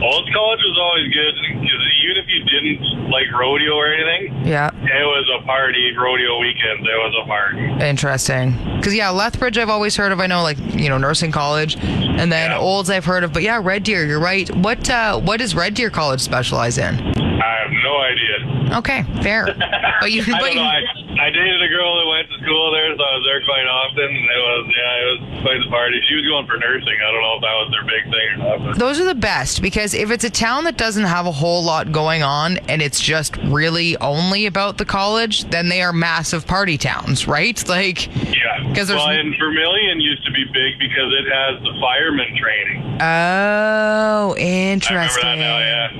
Olds 0.00 0.30
College 0.32 0.60
was 0.62 0.78
always 0.80 1.12
good 1.12 1.34
because 1.60 1.84
even 2.04 2.16
if 2.22 2.26
you 2.28 2.44
didn't 2.44 3.10
like 3.10 3.26
rodeo 3.32 3.72
or 3.74 3.92
anything, 3.92 4.46
Yeah. 4.46 4.68
it 4.72 5.04
was 5.04 5.28
a 5.40 5.44
party. 5.44 5.92
Rodeo 5.96 6.38
weekend, 6.38 6.80
it 6.86 6.96
was 6.96 7.14
a 7.22 7.26
party. 7.26 7.84
Interesting. 7.84 8.52
Because, 8.76 8.94
yeah, 8.94 9.10
Lethbridge 9.10 9.58
I've 9.58 9.68
always 9.68 9.96
heard 9.96 10.12
of. 10.12 10.20
I 10.20 10.26
know, 10.26 10.42
like, 10.42 10.56
you 10.74 10.88
know, 10.88 10.98
nursing 10.98 11.32
college. 11.32 11.76
And 11.76 12.30
then 12.32 12.50
Yeah. 12.52 12.58
Olds 12.58 12.90
I've 12.90 13.04
heard 13.04 13.24
of. 13.24 13.32
But, 13.32 13.42
yeah, 13.42 13.60
Red 13.62 13.82
Deer, 13.82 14.06
you're 14.06 14.20
right. 14.20 14.48
What 14.56 14.88
uh, 14.88 15.18
What 15.18 15.38
does 15.38 15.54
Red 15.54 15.74
Deer 15.74 15.90
College 15.90 16.20
specialize 16.20 16.78
in? 16.78 16.94
I 16.94 17.56
have 17.62 17.72
no 17.72 17.98
idea. 18.00 18.57
Okay, 18.72 19.02
fair. 19.22 19.48
But 20.00 20.12
you, 20.12 20.22
I 20.22 20.38
but 20.40 20.54
you. 20.54 20.60
I, 20.60 20.78
I 21.26 21.30
dated 21.30 21.60
a 21.60 21.66
girl 21.74 21.98
that 21.98 22.06
went 22.06 22.28
to 22.30 22.38
school 22.44 22.70
there, 22.70 22.94
so 22.94 23.02
I 23.02 23.14
was 23.18 23.24
there 23.26 23.42
quite 23.44 23.66
often. 23.66 24.06
It 24.14 24.42
was 24.46 24.64
yeah, 24.70 24.94
it 24.94 25.06
was 25.10 25.42
quite 25.42 25.58
the 25.58 25.70
party. 25.70 26.00
She 26.08 26.14
was 26.14 26.24
going 26.24 26.46
for 26.46 26.56
nursing. 26.56 26.94
I 27.02 27.10
don't 27.10 27.20
know 27.20 27.34
if 27.34 27.42
that 27.42 27.56
was 27.58 27.68
their 27.74 27.82
big 27.82 28.04
thing 28.06 28.28
or 28.30 28.36
not. 28.38 28.58
But 28.74 28.78
those 28.78 29.00
are 29.00 29.04
the 29.04 29.16
best 29.18 29.60
because 29.60 29.94
if 29.94 30.12
it's 30.12 30.22
a 30.22 30.30
town 30.30 30.62
that 30.70 30.76
doesn't 30.76 31.02
have 31.02 31.26
a 31.26 31.32
whole 31.32 31.64
lot 31.64 31.90
going 31.90 32.22
on 32.22 32.58
and 32.70 32.80
it's 32.80 33.00
just 33.00 33.36
really 33.38 33.96
only 33.98 34.46
about 34.46 34.78
the 34.78 34.84
college, 34.84 35.42
then 35.50 35.68
they 35.68 35.82
are 35.82 35.92
massive 35.92 36.46
party 36.46 36.78
towns, 36.78 37.26
right? 37.26 37.58
Like, 37.68 38.06
yeah, 38.14 38.62
'Cause 38.72 38.86
there's- 38.86 39.02
well, 39.02 39.08
and 39.08 39.34
Vermilion 39.36 40.00
used 40.00 40.24
to 40.26 40.30
be 40.30 40.44
big 40.54 40.78
because 40.78 41.10
it 41.18 41.26
has 41.26 41.60
the 41.64 41.74
fireman 41.82 42.38
training. 42.38 43.00
oh, 43.02 44.36
interesting. 44.38 45.40
now. 45.40 45.58
Yeah, 45.58 45.90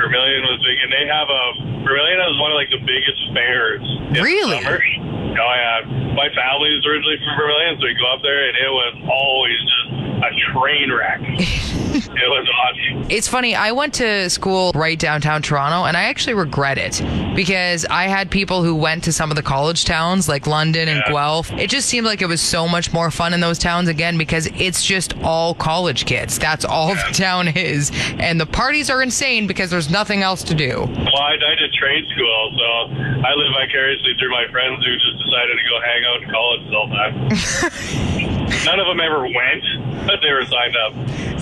Vermilion 0.00 0.42
was 0.48 0.58
big, 0.64 0.80
and 0.80 0.88
they 0.88 1.04
have 1.04 1.28
a 1.28 1.44
Vermilion 1.84 2.20
has 2.24 2.36
one 2.40 2.52
of 2.52 2.56
like 2.56 2.72
the 2.72 2.80
biggest 2.80 3.20
fairs. 3.36 3.84
Really? 4.16 4.64
Oh 4.64 5.52
yeah, 5.52 5.84
my 6.16 6.28
family 6.32 6.72
is 6.72 6.80
originally 6.88 7.20
from 7.20 7.36
Vermilion, 7.36 7.76
so 7.76 7.84
we 7.84 7.92
go 8.00 8.08
up 8.08 8.24
there, 8.24 8.48
and 8.48 8.56
it 8.56 8.72
was 8.72 8.94
always 9.12 9.60
just 9.60 9.99
a 10.22 10.52
train 10.52 10.92
wreck. 10.92 11.20
it 11.28 12.08
was 12.28 12.48
awesome. 12.62 13.06
It's 13.10 13.26
funny. 13.28 13.54
I 13.54 13.72
went 13.72 13.94
to 13.94 14.28
school 14.30 14.72
right 14.74 14.98
downtown 14.98 15.42
Toronto, 15.42 15.84
and 15.86 15.96
I 15.96 16.04
actually 16.04 16.34
regret 16.34 16.78
it 16.78 17.02
because 17.34 17.84
I 17.86 18.04
had 18.08 18.30
people 18.30 18.62
who 18.62 18.74
went 18.74 19.04
to 19.04 19.12
some 19.12 19.30
of 19.30 19.36
the 19.36 19.42
college 19.42 19.84
towns 19.84 20.28
like 20.28 20.46
London 20.46 20.88
and 20.88 21.02
Yeah. 21.06 21.12
Guelph. 21.12 21.50
It 21.52 21.70
just 21.70 21.88
seemed 21.88 22.06
like 22.06 22.22
it 22.22 22.26
was 22.26 22.40
so 22.40 22.68
much 22.68 22.92
more 22.92 23.10
fun 23.10 23.32
in 23.34 23.40
those 23.40 23.58
towns 23.58 23.88
again 23.88 24.18
because 24.18 24.46
it's 24.56 24.84
just 24.84 25.14
all 25.22 25.54
college 25.54 26.04
kids. 26.06 26.38
That's 26.38 26.64
all 26.64 26.88
the 26.94 27.12
town 27.12 27.48
is, 27.48 27.90
and 28.18 28.40
the 28.40 28.46
parties 28.46 28.90
are 28.90 29.02
insane 29.02 29.46
because 29.46 29.70
there's 29.70 29.90
nothing 29.90 30.22
else 30.22 30.42
to 30.44 30.54
do. 30.54 30.80
Well, 30.80 31.16
I, 31.22 31.34
I 31.34 31.54
did 31.58 31.72
trade 31.74 32.04
school, 32.14 32.52
so 32.56 32.94
I 33.26 33.32
live 33.34 33.52
vicariously 33.60 34.14
through 34.18 34.30
my 34.30 34.46
friends 34.50 34.84
who 34.84 34.94
just 34.94 35.18
decided 35.24 35.56
to 35.56 35.64
go 35.68 35.80
hang 35.80 36.04
out 36.04 36.22
in 36.22 36.30
college 36.30 36.72
all 36.74 36.88
the 36.88 36.94
time. 36.94 38.46
None 38.64 38.78
of 38.78 38.86
them 38.86 39.00
ever 39.00 39.22
went, 39.22 40.06
but 40.06 40.20
they 40.22 40.32
were 40.32 40.44
signed 40.44 40.76
up. 40.76 40.92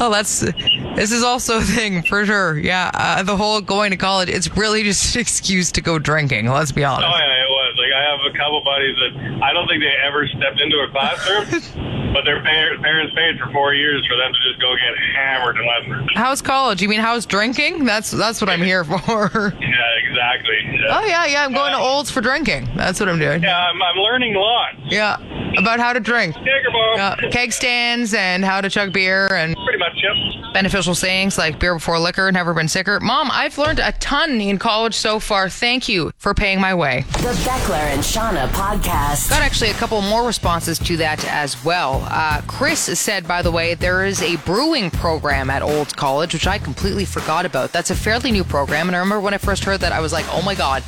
Oh, 0.00 0.10
that's 0.10 0.40
this 0.40 1.10
is 1.12 1.22
also 1.22 1.58
a 1.58 1.62
thing 1.62 2.02
for 2.02 2.24
sure. 2.24 2.58
Yeah, 2.58 2.90
uh, 2.94 3.22
the 3.22 3.36
whole 3.36 3.60
going 3.60 3.90
to 3.90 3.96
college. 3.96 4.28
It's 4.28 4.56
really 4.56 4.84
just 4.84 5.14
an 5.14 5.20
excuse 5.26 5.72
to 5.72 5.80
go 5.80 5.98
drinking. 5.98 6.48
Let's 6.48 6.72
be 6.72 6.84
honest. 6.84 7.08
Oh 7.08 7.18
yeah, 7.18 7.44
it 7.44 7.50
was. 7.50 7.74
Like 7.78 7.92
I 7.92 8.02
have 8.10 8.20
a 8.34 8.36
couple 8.36 8.62
buddies 8.64 8.96
that 8.96 9.42
I 9.42 9.52
don't 9.52 9.66
think 9.68 9.82
they 9.82 9.94
ever 10.06 10.26
stepped 10.28 10.60
into 10.60 10.76
a 10.78 10.88
classroom, 10.90 12.07
but 12.12 12.24
their 12.24 12.42
par- 12.42 12.78
parents 12.82 13.14
paid 13.14 13.38
for 13.38 13.50
four 13.52 13.74
years 13.74 14.04
for 14.06 14.16
them 14.16 14.32
to 14.32 14.38
just 14.48 14.60
go 14.60 14.74
get 14.76 14.94
hammered 15.16 15.56
in 15.56 15.66
Lethbridge. 15.66 16.10
How's 16.14 16.42
college? 16.42 16.82
You 16.82 16.88
mean 16.88 17.00
how's 17.00 17.26
drinking? 17.26 17.84
That's 17.84 18.10
that's 18.10 18.40
what 18.40 18.50
I'm 18.50 18.62
here 18.62 18.84
for. 18.84 18.98
Yeah, 19.68 20.08
exactly. 20.10 20.56
Oh 20.88 21.04
yeah, 21.04 21.26
yeah. 21.26 21.44
I'm 21.44 21.52
going 21.52 21.72
to 21.72 21.78
Olds 21.78 22.10
for 22.10 22.20
drinking. 22.20 22.68
That's 22.76 22.98
what 23.00 23.08
I'm 23.08 23.18
doing. 23.18 23.42
Yeah, 23.42 23.56
I'm, 23.58 23.80
I'm 23.82 23.96
learning 23.98 24.34
lots. 24.34 24.76
Yeah, 24.84 25.16
about 25.58 25.78
how 25.78 25.92
to 25.92 26.00
drink. 26.00 26.34
Jager 26.36 26.70
bomb. 26.72 26.96
Yeah, 26.96 27.16
keg 27.30 27.52
stands 27.52 28.14
and 28.14 28.44
how 28.44 28.60
to 28.60 28.68
chug 28.70 28.92
beer 28.92 29.28
and 29.32 29.54
Pretty 29.64 29.78
much, 29.78 29.92
yep. 30.02 30.52
beneficial 30.54 30.94
sayings 30.94 31.36
like 31.38 31.58
beer 31.60 31.74
before 31.74 31.98
liquor, 31.98 32.30
never 32.32 32.54
been 32.54 32.68
sicker. 32.68 32.98
Mom, 33.00 33.28
I've 33.30 33.58
learned 33.58 33.78
a 33.80 33.92
ton 33.92 34.40
in 34.40 34.58
college 34.58 34.94
so 34.94 35.20
far. 35.20 35.48
Thank 35.48 35.88
you 35.88 36.10
for 36.18 36.34
paying 36.34 36.60
my 36.60 36.74
way. 36.74 37.04
The 37.12 37.34
Beckler 37.44 37.74
and 37.74 38.00
Shauna 38.00 38.48
podcast. 38.48 39.30
Got 39.30 39.42
actually 39.42 39.70
a 39.70 39.74
couple 39.74 40.00
more 40.02 40.26
responses 40.26 40.78
to 40.80 40.96
that 40.98 41.24
as 41.28 41.62
well. 41.64 41.97
Uh, 42.04 42.40
Chris 42.46 42.80
said, 42.80 43.26
by 43.26 43.42
the 43.42 43.50
way, 43.50 43.74
there 43.74 44.04
is 44.04 44.22
a 44.22 44.36
brewing 44.38 44.90
program 44.90 45.50
at 45.50 45.62
Olds 45.62 45.92
College, 45.92 46.34
which 46.34 46.46
I 46.46 46.58
completely 46.58 47.04
forgot 47.04 47.46
about. 47.46 47.72
That's 47.72 47.90
a 47.90 47.94
fairly 47.94 48.30
new 48.30 48.44
program. 48.44 48.88
And 48.88 48.96
I 48.96 49.00
remember 49.00 49.20
when 49.20 49.34
I 49.34 49.38
first 49.38 49.64
heard 49.64 49.80
that, 49.80 49.92
I 49.92 50.00
was 50.00 50.12
like, 50.12 50.26
oh 50.30 50.42
my 50.42 50.54
God, 50.54 50.82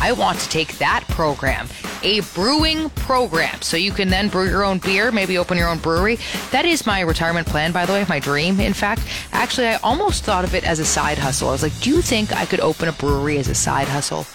I 0.00 0.12
want 0.12 0.38
to 0.40 0.48
take 0.48 0.78
that 0.78 1.04
program. 1.08 1.68
A 2.02 2.20
brewing 2.34 2.90
program. 2.90 3.62
So 3.62 3.76
you 3.76 3.92
can 3.92 4.08
then 4.08 4.28
brew 4.28 4.48
your 4.48 4.64
own 4.64 4.78
beer, 4.78 5.10
maybe 5.10 5.38
open 5.38 5.56
your 5.56 5.68
own 5.68 5.78
brewery. 5.78 6.18
That 6.50 6.64
is 6.64 6.86
my 6.86 7.00
retirement 7.00 7.46
plan, 7.46 7.72
by 7.72 7.86
the 7.86 7.92
way, 7.92 8.04
my 8.08 8.18
dream, 8.18 8.60
in 8.60 8.74
fact. 8.74 9.02
Actually, 9.32 9.68
I 9.68 9.76
almost 9.76 10.24
thought 10.24 10.44
of 10.44 10.54
it 10.54 10.64
as 10.64 10.78
a 10.78 10.84
side 10.84 11.18
hustle. 11.18 11.48
I 11.48 11.52
was 11.52 11.62
like, 11.62 11.78
do 11.80 11.90
you 11.90 12.02
think 12.02 12.32
I 12.32 12.44
could 12.44 12.60
open 12.60 12.88
a 12.88 12.92
brewery 12.92 13.38
as 13.38 13.48
a 13.48 13.54
side 13.54 13.88
hustle? 13.88 14.26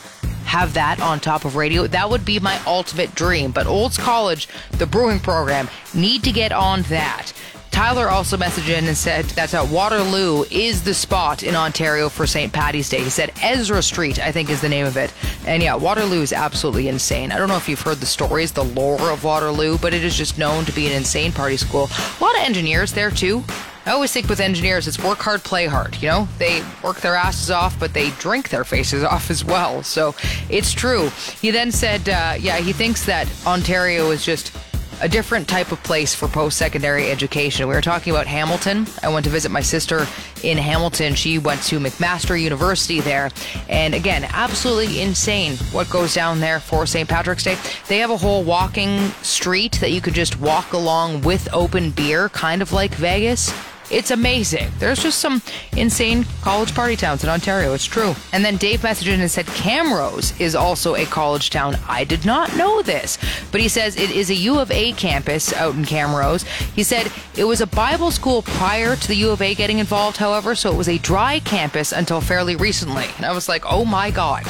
Have 0.50 0.74
that 0.74 1.00
on 1.00 1.20
top 1.20 1.46
of 1.46 1.56
radio. 1.56 1.86
That 1.86 2.10
would 2.10 2.26
be 2.26 2.40
my 2.40 2.60
ultimate 2.66 3.14
dream. 3.14 3.52
But 3.52 3.68
Olds 3.68 3.98
College, 3.98 4.48
the 4.72 4.88
brewing 4.88 5.20
program, 5.20 5.70
need 5.94 6.24
to 6.24 6.32
get 6.32 6.52
on 6.52 6.82
that. 6.84 7.32
Tyler 7.70 8.10
also 8.10 8.36
messaged 8.36 8.76
in 8.76 8.88
and 8.88 8.98
said 8.98 9.26
that 9.26 9.54
Waterloo 9.70 10.44
is 10.50 10.84
the 10.84 10.94
spot 10.94 11.44
in 11.44 11.56
Ontario 11.56 12.10
for 12.10 12.26
St. 12.26 12.52
Patty's 12.52 12.90
Day. 12.90 13.04
He 13.04 13.12
said 13.12 13.32
Ezra 13.44 13.82
Street, 13.84 14.20
I 14.20 14.32
think, 14.32 14.50
is 14.50 14.60
the 14.60 14.68
name 14.68 14.88
of 14.88 14.98
it. 14.98 15.14
And 15.46 15.62
yeah, 15.62 15.76
Waterloo 15.76 16.22
is 16.22 16.34
absolutely 16.34 16.88
insane. 16.88 17.32
I 17.32 17.38
don't 17.38 17.48
know 17.48 17.56
if 17.56 17.70
you've 17.70 17.82
heard 17.82 17.98
the 17.98 18.08
stories, 18.08 18.52
the 18.52 18.66
lore 18.66 19.12
of 19.12 19.24
Waterloo, 19.24 19.78
but 19.78 19.94
it 19.94 20.04
is 20.04 20.18
just 20.18 20.40
known 20.40 20.66
to 20.66 20.72
be 20.72 20.88
an 20.88 20.94
insane 20.94 21.32
party 21.32 21.58
school. 21.58 21.90
A 22.20 22.24
lot 22.24 22.36
of 22.36 22.42
engineers 22.42 22.92
there 22.92 23.12
too. 23.12 23.44
I 23.90 23.94
always 23.94 24.12
think 24.12 24.30
with 24.30 24.40
engineers, 24.40 24.88
it's 24.88 25.04
work 25.04 25.18
hard, 25.18 25.42
play 25.42 25.66
hard. 25.66 26.00
You 26.00 26.10
know, 26.10 26.28
they 26.38 26.62
work 26.84 27.02
their 27.02 27.16
asses 27.16 27.50
off, 27.50 27.80
but 27.80 27.92
they 27.92 28.12
drink 28.12 28.50
their 28.50 28.64
faces 28.64 29.04
off 29.04 29.32
as 29.32 29.44
well. 29.44 29.82
So 29.82 30.14
it's 30.48 30.74
true. 30.74 31.10
He 31.42 31.50
then 31.50 31.72
said, 31.72 32.08
uh, 32.08 32.36
yeah, 32.40 32.60
he 32.60 32.72
thinks 32.72 33.08
that 33.08 33.28
Ontario 33.48 34.12
is 34.12 34.24
just 34.24 34.56
a 35.02 35.10
different 35.10 35.48
type 35.48 35.72
of 35.72 35.82
place 35.82 36.14
for 36.14 36.28
post 36.28 36.56
secondary 36.56 37.10
education. 37.10 37.68
We 37.68 37.74
were 37.74 37.82
talking 37.82 38.14
about 38.14 38.28
Hamilton. 38.28 38.86
I 39.02 39.10
went 39.10 39.24
to 39.24 39.32
visit 39.32 39.50
my 39.50 39.62
sister 39.62 40.06
in 40.44 40.60
Hamilton. 40.60 41.16
She 41.16 41.40
went 41.40 41.64
to 41.64 41.80
McMaster 41.80 42.40
University 42.40 43.00
there. 43.00 43.32
And 43.70 43.96
again, 43.96 44.24
absolutely 44.34 45.02
insane 45.02 45.56
what 45.72 45.90
goes 45.90 46.14
down 46.14 46.42
there 46.42 46.60
for 46.60 46.86
St. 46.86 47.10
Patrick's 47.10 47.44
Day. 47.44 47.58
They 47.88 47.98
have 47.98 48.12
a 48.12 48.18
whole 48.18 48.44
walking 48.44 49.10
street 49.24 49.80
that 49.82 49.92
you 49.92 50.00
could 50.00 50.14
just 50.14 50.40
walk 50.40 50.74
along 50.74 51.22
with 51.22 51.52
open 51.52 51.90
beer, 51.90 52.30
kind 52.30 52.62
of 52.62 52.72
like 52.72 52.94
Vegas. 52.94 53.52
It's 53.92 54.12
amazing. 54.12 54.72
There's 54.78 55.02
just 55.02 55.20
some 55.20 55.42
insane 55.76 56.26
college 56.42 56.76
party 56.76 56.96
towns 56.96 57.24
in 57.24 57.30
Ontario. 57.30 57.74
It's 57.74 57.86
true. 57.86 58.14
And 58.32 58.46
then 58.46 58.58
Dave 58.58 58.82
messaged 58.82 59.12
in 59.12 59.20
and 59.20 59.32
said 59.32 59.46
Camrose 59.48 60.40
is 60.40 60.56
also 60.56 60.96
a 60.96 61.06
college 61.06 61.50
town. 61.50 61.78
I 61.88 62.04
did 62.04 62.26
not 62.26 62.56
know 62.56 62.82
this, 62.82 63.18
but 63.52 63.62
he 63.62 63.68
says 63.68 63.96
it 63.96 64.12
is 64.12 64.30
a 64.30 64.36
U 64.36 64.60
of 64.60 64.72
A 64.72 64.94
campus 64.94 65.54
out 65.54 65.76
in 65.76 65.86
Camrose. 65.86 66.44
He 66.74 66.84
said 66.84 67.12
it 67.36 67.46
was 67.46 67.62
a 67.62 67.68
Bible 67.68 68.12
school 68.12 68.42
prior 68.44 68.96
to 68.96 69.08
the 69.08 69.16
U 69.16 69.32
of 69.32 69.42
A 69.42 69.56
getting 69.56 69.80
involved, 69.80 70.18
however, 70.18 70.56
so 70.56 70.72
it 70.72 70.78
was 70.78 70.90
a 70.90 70.98
dry 71.00 71.40
campus 71.40 71.92
until 71.92 72.22
fairly 72.22 72.56
recently. 72.56 73.06
And 73.18 73.26
I 73.26 73.32
was 73.32 73.50
like, 73.50 73.64
oh 73.66 73.86
my 73.86 74.12
God. 74.12 74.44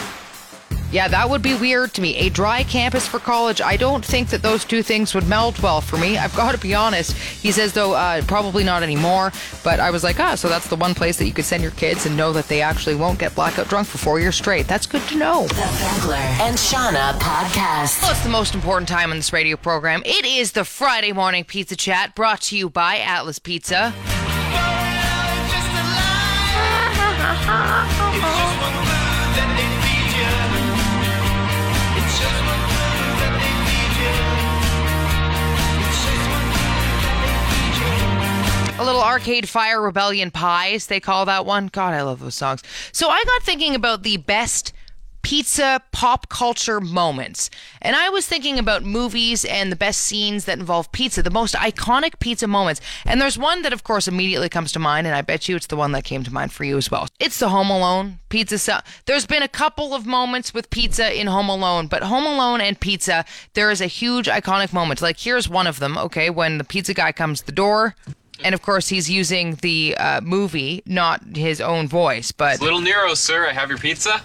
Yeah, 0.92 1.08
that 1.08 1.30
would 1.30 1.44
be 1.44 1.54
weird 1.54 1.94
to 1.94 2.02
me. 2.02 2.16
A 2.18 2.30
dry 2.30 2.64
campus 2.64 3.08
for 3.08 3.20
college. 3.20 3.62
I 3.62 3.78
don't 3.78 4.04
think 4.04 4.30
that 4.30 4.42
those 4.42 4.66
two 4.66 4.82
things 4.82 5.14
would 5.14 5.28
meld 5.28 5.60
well 5.60 5.82
for 5.82 5.98
me. 5.98 6.18
I've 6.18 6.36
got 6.36 6.54
to 6.54 6.58
be 6.58 6.74
honest. 6.74 7.14
He 7.16 7.52
says, 7.52 7.74
though, 7.74 7.94
uh, 7.94 8.24
probably 8.24 8.64
not 8.64 8.82
anymore. 8.82 9.32
But 9.64 9.80
I 9.80 9.92
was 9.92 10.04
like, 10.04 10.20
ah, 10.20 10.34
so 10.36 10.50
that's 10.50 10.68
the 10.68 10.76
one 10.76 10.96
place 10.96 11.18
that 11.18 11.26
you 11.26 11.34
could 11.34 11.46
send 11.46 11.62
your 11.62 11.72
kids 11.74 12.06
and 12.08 12.18
know 12.18 12.34
that 12.34 12.48
they 12.48 12.62
actually 12.62 12.96
won't 12.96 13.20
get 13.20 13.36
blackout 13.36 13.68
drunk 13.68 13.88
for 13.88 14.00
four 14.00 14.20
years 14.20 14.36
straight. 14.36 14.68
That's 14.68 14.88
good 14.88 15.04
to 15.10 15.18
know. 15.18 15.46
The 15.48 15.54
Beckler 15.54 16.18
and 16.42 16.58
Shauna 16.58 17.14
podcast. 17.20 18.02
Well, 18.02 18.24
the 18.24 18.30
most 18.30 18.56
important 18.56 18.90
time 18.90 19.12
in 19.12 19.18
this 19.18 19.32
radio 19.32 19.58
program. 19.58 20.02
It 20.06 20.26
is 20.26 20.54
the 20.54 20.66
Friday 20.66 21.12
morning 21.12 21.44
pizza 21.44 21.76
chat 21.76 22.16
brought 22.16 22.42
to 22.42 22.58
you 22.58 22.70
by 22.70 22.98
Atlas 22.98 23.38
Pizza. 23.38 23.94
A 38.80 38.86
little 38.86 39.02
Arcade 39.02 39.50
Fire 39.50 39.82
Rebellion 39.82 40.32
Pies, 40.32 40.88
they 40.88 41.02
call 41.02 41.26
that 41.26 41.46
one. 41.46 41.68
God, 41.68 41.94
I 41.94 42.02
love 42.02 42.22
those 42.22 42.36
songs. 42.36 42.64
So 42.94 43.10
I 43.10 43.22
got 43.26 43.44
thinking 43.44 43.76
about 43.76 44.04
the 44.04 44.16
best 44.16 44.72
pizza 45.22 45.82
pop 45.92 46.30
culture 46.30 46.80
moments. 46.80 47.50
And 47.82 47.94
I 47.94 48.08
was 48.08 48.26
thinking 48.26 48.58
about 48.58 48.86
movies 48.86 49.44
and 49.44 49.70
the 49.70 49.76
best 49.76 50.04
scenes 50.04 50.46
that 50.46 50.60
involve 50.60 50.94
pizza, 50.94 51.22
the 51.22 51.30
most 51.30 51.56
iconic 51.56 52.20
pizza 52.20 52.48
moments. 52.48 52.80
And 53.06 53.20
there's 53.20 53.38
one 53.38 53.64
that, 53.64 53.74
of 53.74 53.84
course, 53.84 54.08
immediately 54.08 54.48
comes 54.48 54.72
to 54.72 54.80
mind, 54.80 55.06
and 55.06 55.16
I 55.16 55.24
bet 55.24 55.50
you 55.50 55.58
it's 55.58 55.68
the 55.68 55.76
one 55.76 55.92
that 55.92 56.06
came 56.06 56.24
to 56.24 56.34
mind 56.34 56.54
for 56.54 56.64
you 56.64 56.78
as 56.78 56.90
well. 56.90 57.10
It's 57.20 57.38
the 57.38 57.50
Home 57.50 57.70
Alone 57.70 58.20
pizza. 58.30 58.82
There's 59.08 59.26
been 59.26 59.44
a 59.44 59.50
couple 59.50 59.94
of 59.94 60.06
moments 60.06 60.54
with 60.54 60.70
pizza 60.70 61.20
in 61.20 61.28
Home 61.28 61.50
Alone, 61.50 61.88
but 61.88 62.04
Home 62.04 62.26
Alone 62.26 62.62
and 62.62 62.80
pizza, 62.80 63.26
there 63.56 63.72
is 63.72 63.82
a 63.82 63.88
huge 63.88 64.28
iconic 64.28 64.72
moment. 64.72 65.02
Like, 65.02 65.20
here's 65.20 65.50
one 65.50 65.68
of 65.68 65.80
them, 65.80 65.98
okay, 65.98 66.30
when 66.30 66.60
the 66.60 66.64
pizza 66.64 66.94
guy 66.94 67.12
comes 67.12 67.42
to 67.42 67.48
the 67.48 67.52
door 67.52 67.96
And 68.44 68.56
of 68.56 68.62
course, 68.62 68.88
he's 68.90 69.10
using 69.10 69.56
the 69.56 69.96
uh, 69.98 70.22
movie, 70.22 70.82
not 70.86 71.22
his 71.36 71.60
own 71.62 71.88
voice. 71.88 72.32
But 72.32 72.62
Little 72.62 72.82
Nero, 72.82 73.14
sir, 73.14 73.48
I 73.48 73.54
have 73.54 73.70
your 73.70 73.78
pizza. 73.80 74.22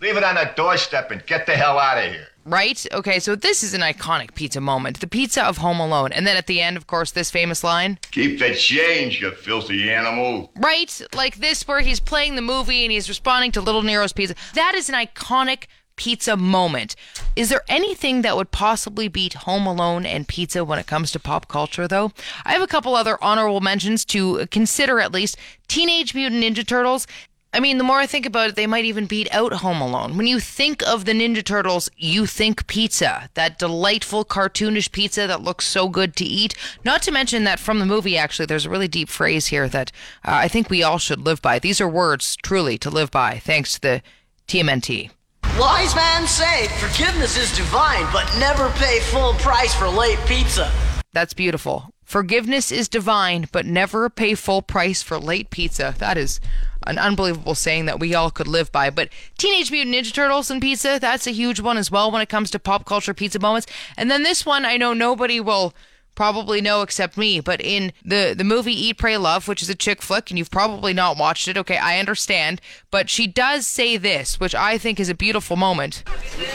Leave 0.00 0.16
it 0.16 0.24
on 0.24 0.34
the 0.34 0.50
doorstep 0.56 1.10
and 1.10 1.24
get 1.26 1.46
the 1.46 1.52
hell 1.52 1.78
out 1.78 1.96
of 1.98 2.10
here. 2.10 2.26
right? 2.44 2.84
Okay, 2.92 3.20
so 3.20 3.36
this 3.36 3.62
is 3.62 3.72
an 3.72 3.82
iconic 3.82 4.34
pizza 4.34 4.60
moment, 4.60 4.98
the 4.98 5.06
pizza 5.06 5.44
of 5.44 5.58
Home 5.58 5.78
Alone, 5.78 6.10
and 6.10 6.26
then 6.26 6.36
at 6.36 6.48
the 6.48 6.60
end, 6.60 6.76
of 6.76 6.88
course, 6.88 7.12
this 7.12 7.30
famous 7.30 7.62
line. 7.62 7.98
Keep 8.10 8.40
the 8.40 8.52
change, 8.54 9.20
you 9.20 9.30
filthy 9.30 9.90
animal. 9.92 10.50
Right? 10.56 11.00
Like 11.14 11.36
this, 11.36 11.68
where 11.68 11.80
he's 11.80 12.00
playing 12.00 12.34
the 12.34 12.42
movie 12.42 12.82
and 12.84 12.90
he's 12.90 13.08
responding 13.08 13.52
to 13.52 13.60
Little 13.60 13.82
Nero's 13.82 14.12
pizza. 14.12 14.34
That 14.54 14.74
is 14.74 14.88
an 14.88 14.96
iconic 14.96 15.66
pizza 15.96 16.36
moment. 16.36 16.96
Is 17.36 17.48
there 17.48 17.62
anything 17.68 18.22
that 18.22 18.36
would 18.36 18.50
possibly 18.50 19.08
beat 19.08 19.34
Home 19.34 19.66
Alone 19.66 20.06
and 20.06 20.28
pizza 20.28 20.64
when 20.64 20.78
it 20.78 20.86
comes 20.86 21.10
to 21.12 21.20
pop 21.20 21.48
culture, 21.48 21.88
though? 21.88 22.12
I 22.44 22.52
have 22.52 22.62
a 22.62 22.66
couple 22.66 22.94
other 22.94 23.22
honorable 23.22 23.60
mentions 23.60 24.04
to 24.06 24.46
consider 24.46 25.00
at 25.00 25.12
least. 25.12 25.36
Teenage 25.68 26.14
Mutant 26.14 26.42
Ninja 26.42 26.66
Turtles. 26.66 27.06
I 27.54 27.60
mean, 27.60 27.76
the 27.76 27.84
more 27.84 27.98
I 27.98 28.06
think 28.06 28.24
about 28.24 28.48
it, 28.48 28.56
they 28.56 28.66
might 28.66 28.86
even 28.86 29.04
beat 29.04 29.28
out 29.30 29.52
Home 29.52 29.82
Alone. 29.82 30.16
When 30.16 30.26
you 30.26 30.40
think 30.40 30.82
of 30.86 31.04
the 31.04 31.12
Ninja 31.12 31.44
Turtles, 31.44 31.90
you 31.96 32.24
think 32.24 32.66
pizza. 32.66 33.28
That 33.34 33.58
delightful, 33.58 34.24
cartoonish 34.24 34.90
pizza 34.90 35.26
that 35.26 35.42
looks 35.42 35.66
so 35.66 35.90
good 35.90 36.16
to 36.16 36.24
eat. 36.24 36.54
Not 36.82 37.02
to 37.02 37.10
mention 37.10 37.44
that 37.44 37.60
from 37.60 37.78
the 37.78 37.84
movie, 37.84 38.16
actually, 38.16 38.46
there's 38.46 38.64
a 38.64 38.70
really 38.70 38.88
deep 38.88 39.10
phrase 39.10 39.48
here 39.48 39.68
that 39.68 39.92
uh, 40.24 40.30
I 40.32 40.48
think 40.48 40.70
we 40.70 40.82
all 40.82 40.98
should 40.98 41.26
live 41.26 41.42
by. 41.42 41.58
These 41.58 41.80
are 41.80 41.88
words, 41.88 42.36
truly, 42.36 42.78
to 42.78 42.88
live 42.88 43.10
by, 43.10 43.38
thanks 43.38 43.74
to 43.74 43.80
the 43.82 44.02
TMNT. 44.48 45.10
Wise 45.58 45.94
man 45.94 46.26
say 46.26 46.68
forgiveness 46.78 47.36
is 47.36 47.54
divine, 47.54 48.06
but 48.10 48.24
never 48.38 48.70
pay 48.70 49.00
full 49.00 49.34
price 49.34 49.74
for 49.74 49.86
late 49.86 50.18
pizza. 50.26 50.72
That's 51.12 51.34
beautiful. 51.34 51.92
Forgiveness 52.04 52.72
is 52.72 52.88
divine, 52.88 53.46
but 53.52 53.66
never 53.66 54.08
pay 54.08 54.34
full 54.34 54.62
price 54.62 55.02
for 55.02 55.18
late 55.18 55.50
pizza. 55.50 55.94
That 55.98 56.16
is 56.16 56.40
an 56.86 56.98
unbelievable 56.98 57.54
saying 57.54 57.84
that 57.84 58.00
we 58.00 58.14
all 58.14 58.30
could 58.30 58.48
live 58.48 58.72
by. 58.72 58.88
But 58.88 59.10
Teenage 59.36 59.70
Mutant 59.70 59.94
Ninja 59.94 60.14
Turtles 60.14 60.50
and 60.50 60.62
pizza, 60.62 60.98
that's 60.98 61.26
a 61.26 61.32
huge 61.32 61.60
one 61.60 61.76
as 61.76 61.90
well 61.90 62.10
when 62.10 62.22
it 62.22 62.30
comes 62.30 62.50
to 62.52 62.58
pop 62.58 62.86
culture 62.86 63.12
pizza 63.12 63.38
moments. 63.38 63.66
And 63.98 64.10
then 64.10 64.22
this 64.22 64.46
one, 64.46 64.64
I 64.64 64.78
know 64.78 64.94
nobody 64.94 65.38
will 65.38 65.74
probably 66.14 66.60
know 66.60 66.82
except 66.82 67.16
me, 67.16 67.40
but 67.40 67.60
in 67.60 67.92
the 68.04 68.34
the 68.36 68.44
movie 68.44 68.72
Eat 68.72 68.98
Pray 68.98 69.16
Love, 69.16 69.48
which 69.48 69.62
is 69.62 69.70
a 69.70 69.74
chick 69.74 70.02
flick 70.02 70.30
and 70.30 70.38
you've 70.38 70.50
probably 70.50 70.92
not 70.92 71.16
watched 71.16 71.48
it. 71.48 71.56
Okay, 71.56 71.76
I 71.76 71.98
understand, 71.98 72.60
but 72.90 73.08
she 73.10 73.26
does 73.26 73.66
say 73.66 73.96
this, 73.96 74.38
which 74.38 74.54
I 74.54 74.78
think 74.78 75.00
is 75.00 75.08
a 75.08 75.14
beautiful 75.14 75.56
moment. 75.56 76.04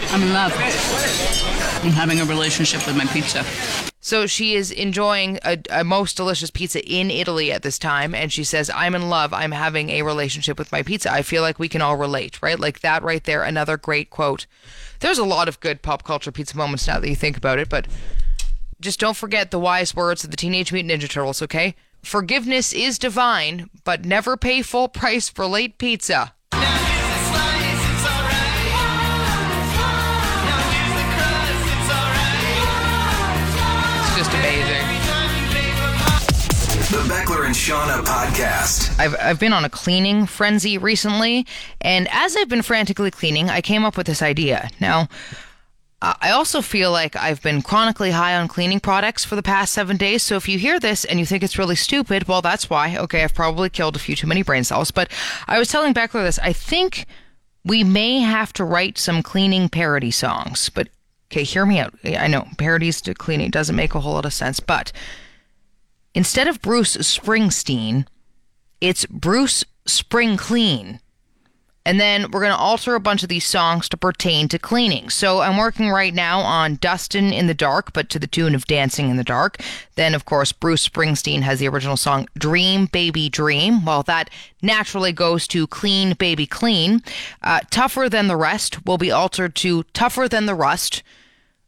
I'm 0.09 0.21
in 0.21 0.33
love. 0.33 0.53
I'm 1.83 1.91
having 1.91 2.19
a 2.19 2.25
relationship 2.25 2.85
with 2.87 2.95
my 2.97 3.05
pizza. 3.05 3.43
So 4.07 4.25
she 4.25 4.55
is 4.55 4.71
enjoying 4.71 5.37
a, 5.43 5.57
a 5.69 5.83
most 5.83 6.15
delicious 6.15 6.49
pizza 6.49 6.81
in 6.89 7.11
Italy 7.11 7.51
at 7.51 7.61
this 7.61 7.77
time, 7.77 8.15
and 8.15 8.31
she 8.31 8.45
says, 8.45 8.71
I'm 8.73 8.95
in 8.95 9.09
love. 9.09 9.33
I'm 9.33 9.51
having 9.51 9.89
a 9.89 10.03
relationship 10.03 10.57
with 10.57 10.71
my 10.71 10.81
pizza. 10.81 11.11
I 11.11 11.23
feel 11.23 11.41
like 11.41 11.59
we 11.59 11.67
can 11.67 11.81
all 11.81 11.97
relate, 11.97 12.41
right? 12.41 12.57
Like 12.57 12.79
that 12.79 13.03
right 13.03 13.21
there, 13.25 13.43
another 13.43 13.75
great 13.75 14.09
quote. 14.09 14.45
There's 15.01 15.17
a 15.17 15.25
lot 15.25 15.49
of 15.49 15.59
good 15.59 15.81
pop 15.81 16.05
culture 16.05 16.31
pizza 16.31 16.55
moments 16.55 16.87
now 16.87 17.01
that 17.01 17.09
you 17.09 17.17
think 17.17 17.35
about 17.35 17.59
it, 17.59 17.67
but 17.67 17.87
just 18.81 18.99
don't 18.99 19.17
forget 19.17 19.51
the 19.51 19.59
wise 19.59 19.95
words 19.95 20.23
of 20.23 20.31
the 20.31 20.37
Teenage 20.37 20.71
Mutant 20.71 21.01
Ninja 21.01 21.09
Turtles, 21.09 21.41
okay? 21.41 21.75
Forgiveness 22.03 22.73
is 22.73 22.99
divine, 22.99 23.69
but 23.83 24.05
never 24.05 24.37
pay 24.37 24.61
full 24.61 24.87
price 24.87 25.29
for 25.29 25.45
late 25.45 25.77
pizza. 25.77 26.33
It's 26.51 26.61
just 34.15 34.31
amazing. 34.31 34.83
The 36.89 37.03
Beckler 37.13 37.45
and 37.45 37.53
Shauna 37.53 38.03
podcast. 38.05 38.97
I've, 38.97 39.15
I've 39.19 39.39
been 39.39 39.51
on 39.51 39.65
a 39.65 39.69
cleaning 39.69 40.25
frenzy 40.25 40.77
recently, 40.77 41.45
and 41.81 42.07
as 42.11 42.37
I've 42.37 42.47
been 42.47 42.61
frantically 42.61 43.11
cleaning, 43.11 43.49
I 43.49 43.59
came 43.59 43.83
up 43.83 43.97
with 43.97 44.07
this 44.07 44.21
idea. 44.21 44.69
Now, 44.79 45.09
Uh, 45.99 46.13
I 46.21 46.29
also 46.29 46.61
feel 46.61 46.91
like 46.91 47.15
I've 47.15 47.41
been 47.41 47.63
chronically 47.63 48.11
high 48.11 48.35
on 48.35 48.47
cleaning 48.47 48.79
products 48.79 49.25
for 49.25 49.35
the 49.35 49.41
past 49.41 49.73
seven 49.73 49.97
days. 49.97 50.21
So 50.21 50.35
if 50.35 50.47
you 50.47 50.59
hear 50.59 50.79
this 50.79 51.03
and 51.05 51.19
you 51.19 51.25
think 51.25 51.43
it's 51.43 51.57
really 51.57 51.75
stupid, 51.75 52.27
well, 52.27 52.41
that's 52.41 52.69
why. 52.69 52.97
Okay, 52.97 53.23
I've 53.23 53.33
probably 53.33 53.69
killed 53.69 53.95
a 53.95 53.99
few 53.99 54.15
too 54.15 54.27
many 54.27 54.43
brain 54.43 54.63
cells. 54.63 54.91
But 54.91 55.11
I 55.47 55.57
was 55.57 55.69
telling 55.69 55.95
Beckler 55.95 56.23
this. 56.23 56.37
I 56.39 56.53
think 56.53 57.07
we 57.65 57.83
may 57.83 58.19
have 58.19 58.53
to 58.53 58.63
write 58.63 58.97
some 58.99 59.23
cleaning 59.23 59.69
parody 59.69 60.11
songs. 60.11 60.69
But 60.69 60.89
okay, 61.31 61.43
hear 61.43 61.65
me 61.65 61.79
out. 61.79 61.95
I 62.05 62.27
know 62.27 62.47
parodies 62.59 63.01
to 63.01 63.15
cleaning 63.15 63.49
doesn't 63.49 63.75
make 63.75 63.95
a 63.95 63.99
whole 63.99 64.13
lot 64.13 64.25
of 64.25 64.33
sense, 64.33 64.59
but 64.59 64.91
instead 66.13 66.47
of 66.47 66.61
Bruce 66.61 66.95
Springsteen, 66.97 68.05
it's 68.79 69.07
Bruce 69.07 69.65
Spring 69.87 70.37
Clean. 70.37 70.99
And 71.87 72.01
then 72.01 72.31
we're 72.31 72.41
going 72.41 72.51
to 72.51 72.57
alter 72.57 72.95
a 72.95 72.99
bunch 72.99 73.23
of 73.23 73.29
these 73.29 73.45
songs 73.45 73.87
to 73.87 73.95
pertain 73.95 74.49
to 74.49 74.59
cleaning. 74.59 75.09
So 75.09 75.39
I'm 75.39 75.55
working 75.55 75.89
right 75.89 76.13
now 76.13 76.41
on 76.41 76.75
Dustin 76.75 77.31
in 77.31 77.47
the 77.47 77.53
Dark, 77.53 77.93
but 77.93 78.09
to 78.09 78.19
the 78.19 78.27
tune 78.27 78.55
of 78.55 78.67
Dancing 78.67 79.09
in 79.09 79.15
the 79.15 79.23
Dark. 79.23 79.61
Then, 79.95 80.13
of 80.13 80.25
course, 80.25 80.51
Bruce 80.51 80.85
Springsteen 80.85 81.43
has 81.43 81.59
the 81.59 81.69
original 81.69 81.95
song 81.95 82.27
Dream 82.37 82.87
Baby 82.87 83.29
Dream. 83.29 83.85
Well, 83.85 84.03
that 84.03 84.29
naturally 84.61 85.13
goes 85.13 85.47
to 85.47 85.65
Clean 85.65 86.13
Baby 86.15 86.45
Clean. 86.45 87.01
Uh, 87.41 87.61
Tougher 87.69 88.09
Than 88.09 88.27
the 88.27 88.35
Rest 88.35 88.85
will 88.85 88.97
be 88.97 89.09
altered 89.09 89.55
to 89.55 89.83
Tougher 89.93 90.27
Than 90.27 90.45
the 90.45 90.55
Rust. 90.55 91.03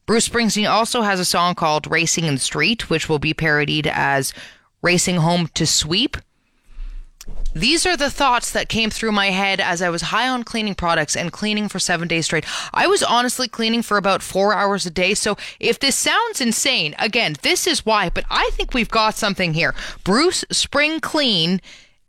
Bruce 0.05 0.27
Springsteen 0.27 0.69
also 0.69 1.01
has 1.01 1.21
a 1.21 1.25
song 1.25 1.55
called 1.55 1.89
Racing 1.89 2.25
in 2.25 2.33
the 2.33 2.41
Street, 2.41 2.89
which 2.89 3.07
will 3.07 3.19
be 3.19 3.33
parodied 3.33 3.87
as 3.87 4.33
Racing 4.81 5.15
Home 5.15 5.47
to 5.53 5.65
Sweep. 5.65 6.17
These 7.53 7.85
are 7.85 7.97
the 7.97 8.11
thoughts 8.11 8.51
that 8.51 8.69
came 8.69 8.89
through 8.89 9.11
my 9.11 9.31
head 9.31 9.59
as 9.59 9.81
I 9.81 9.89
was 9.89 10.03
high 10.03 10.27
on 10.29 10.43
cleaning 10.43 10.75
products 10.75 11.15
and 11.15 11.31
cleaning 11.31 11.67
for 11.67 11.79
seven 11.79 12.07
days 12.07 12.25
straight. 12.25 12.45
I 12.73 12.85
was 12.85 13.01
honestly 13.01 13.47
cleaning 13.47 13.81
for 13.81 13.97
about 13.97 14.21
four 14.21 14.53
hours 14.53 14.85
a 14.85 14.91
day. 14.91 15.15
So 15.15 15.35
if 15.59 15.79
this 15.79 15.95
sounds 15.95 16.41
insane, 16.41 16.95
again, 16.99 17.35
this 17.41 17.65
is 17.65 17.85
why, 17.85 18.09
but 18.09 18.25
I 18.29 18.51
think 18.53 18.73
we've 18.73 18.89
got 18.89 19.15
something 19.15 19.53
here. 19.53 19.73
Bruce 20.03 20.45
Spring 20.51 20.99
Clean. 20.99 21.59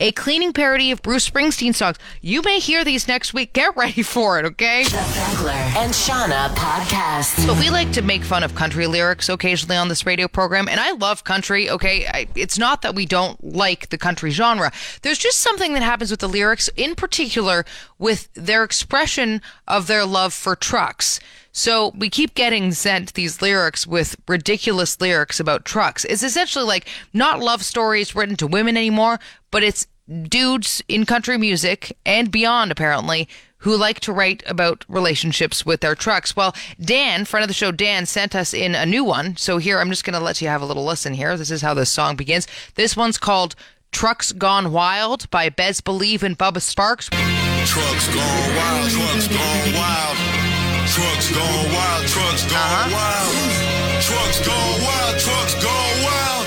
A 0.03 0.13
cleaning 0.13 0.55
parody 0.55 0.93
of 0.93 1.03
Bruce 1.03 1.29
Springsteen 1.29 1.75
songs. 1.75 1.99
You 2.23 2.41
may 2.41 2.59
hear 2.59 2.85
these 2.85 3.07
next 3.07 3.35
week. 3.35 3.53
Get 3.53 3.77
ready 3.77 4.03
for 4.03 4.39
it, 4.39 4.47
okay? 4.47 4.85
The 4.85 4.97
Beckler 4.97 5.53
and 5.77 5.93
Shauna 5.93 6.49
podcast. 6.55 7.47
But 7.47 7.59
we 7.59 7.69
like 7.69 7.93
to 7.93 8.01
make 8.01 8.25
fun 8.25 8.43
of 8.43 8.55
country 8.55 8.87
lyrics 8.87 9.29
occasionally 9.29 9.77
on 9.77 9.89
this 9.89 10.07
radio 10.07 10.27
program, 10.27 10.71
and 10.71 10.81
I 10.81 10.93
love 10.93 11.25
country. 11.25 11.69
Okay, 11.69 12.07
I, 12.07 12.29
it's 12.35 12.59
not 12.59 12.81
that 12.81 12.95
we 12.95 13.05
don't 13.05 13.45
like 13.45 13.91
the 13.91 13.99
country 13.99 14.31
genre. 14.31 14.73
There's 15.03 15.19
just 15.19 15.41
something 15.41 15.75
that 15.75 15.83
happens 15.83 16.11
with 16.11 16.21
the 16.21 16.31
lyrics, 16.31 16.71
in 16.77 16.95
particular 16.95 17.67
with 17.99 18.33
their 18.33 18.65
expression 18.65 19.43
of 19.69 19.87
their 19.87 20.07
love 20.07 20.33
for 20.33 20.57
trucks. 20.57 21.21
So 21.53 21.93
we 21.97 22.09
keep 22.11 22.35
getting 22.35 22.73
sent 22.73 23.15
these 23.15 23.43
lyrics 23.43 23.87
with 23.87 24.17
ridiculous 24.29 25.01
lyrics 25.01 25.41
about 25.41 25.65
trucks. 25.65 26.05
It's 26.05 26.23
essentially 26.23 26.65
like 26.65 26.89
not 27.13 27.41
love 27.41 27.65
stories 27.65 28.15
written 28.15 28.37
to 28.37 28.47
women 28.47 28.77
anymore, 28.77 29.19
but 29.51 29.63
it's 29.63 29.87
dudes 30.29 30.83
in 30.89 31.07
country 31.07 31.39
music 31.39 31.97
and 32.05 32.31
beyond 32.31 32.71
apparently 32.71 33.29
who 33.59 33.77
like 33.77 34.01
to 34.01 34.13
write 34.13 34.43
about 34.47 34.85
relationships 34.89 35.67
with 35.67 35.81
their 35.81 35.95
trucks. 35.95 36.35
Well, 36.35 36.55
Dan, 36.81 37.25
friend 37.27 37.45
of 37.45 37.49
the 37.49 37.55
show, 37.55 37.71
Dan 37.71 38.07
sent 38.07 38.35
us 38.35 38.55
in 38.55 38.75
a 38.75 38.87
new 38.87 39.05
one. 39.05 39.37
So 39.37 39.59
here, 39.59 39.79
I'm 39.79 39.91
just 39.91 40.05
going 40.05 40.19
to 40.19 40.25
let 40.25 40.41
you 40.41 40.49
have 40.49 40.63
a 40.63 40.67
little 40.67 40.85
listen 40.85 41.13
here. 41.13 41.37
This 41.37 41.51
is 41.51 41.61
how 41.61 41.75
this 41.75 41.91
song 41.91 42.17
begins. 42.17 42.47
This 42.75 42.97
one's 42.97 43.19
called 43.19 43.55
Trucks 43.93 44.33
Gone 44.33 44.73
Wild 44.73 45.29
by 45.31 45.51
Bezz 45.51 45.85
Believe 45.85 46.23
and 46.23 46.39
Bubba 46.39 46.59
Sparxxx. 46.59 47.11
Trucks 47.67 48.09
gone 48.09 48.57
wild, 48.57 48.91
trucks 48.91 49.29
gone 49.29 49.75
wild. 49.75 50.40
Trucks 50.91 51.31
gone 51.31 51.73
wild, 51.73 52.07
trucks 52.09 52.43
gone 52.51 52.59
uh-huh. 52.59 52.91
wild. 52.91 54.03
Trucks 54.03 54.43
gone 54.43 54.83
wild, 54.83 55.15
trucks 55.23 55.55
gone 55.63 55.97
wild. 56.03 56.47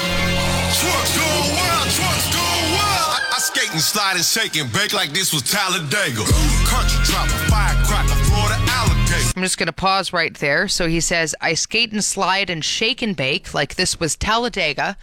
Trucks 0.76 1.16
gone 1.16 1.48
wild, 1.56 1.88
trucks 1.96 2.28
gone 2.28 2.66
wild. 2.76 3.10
I, 3.16 3.20
I 3.32 3.40
skate 3.40 3.72
and 3.72 3.80
slide 3.80 4.16
and 4.18 4.26
shake 4.26 4.58
and 4.58 4.72
bake 4.74 4.92
like 4.92 5.14
this 5.14 5.32
was 5.32 5.44
Talladega. 5.44 6.26
Country 6.68 7.00
dropper, 7.06 7.40
firecracker, 7.48 8.16
Florida 8.28 8.60
alligator. 8.68 9.32
I'm 9.34 9.44
just 9.44 9.58
going 9.58 9.68
to 9.68 9.74
pause 9.74 10.12
right 10.12 10.34
there. 10.36 10.68
So 10.68 10.88
he 10.88 11.00
says, 11.00 11.34
I 11.40 11.54
skate 11.54 11.94
and 11.94 12.04
slide 12.04 12.50
and 12.50 12.66
shake 12.66 13.02
and 13.02 13.16
bake 13.16 13.54
like 13.54 13.76
this 13.76 13.98
was 13.98 14.18
Talladega. 14.18 14.98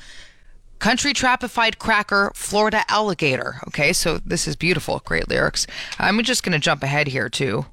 Country 0.80 1.14
trapified 1.14 1.78
cracker, 1.78 2.30
Florida 2.34 2.84
alligator. 2.88 3.56
Okay, 3.68 3.94
so 3.94 4.18
this 4.18 4.46
is 4.46 4.54
beautiful. 4.54 5.00
Great 5.06 5.28
lyrics. 5.28 5.66
I'm 5.98 6.22
just 6.24 6.42
going 6.42 6.52
to 6.52 6.58
jump 6.58 6.82
ahead 6.82 7.08
here, 7.08 7.30
too. 7.30 7.64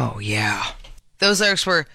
Oh, 0.00 0.20
yeah. 0.20 0.64
Those 1.18 1.40
lyrics 1.40 1.66
were 1.66 1.88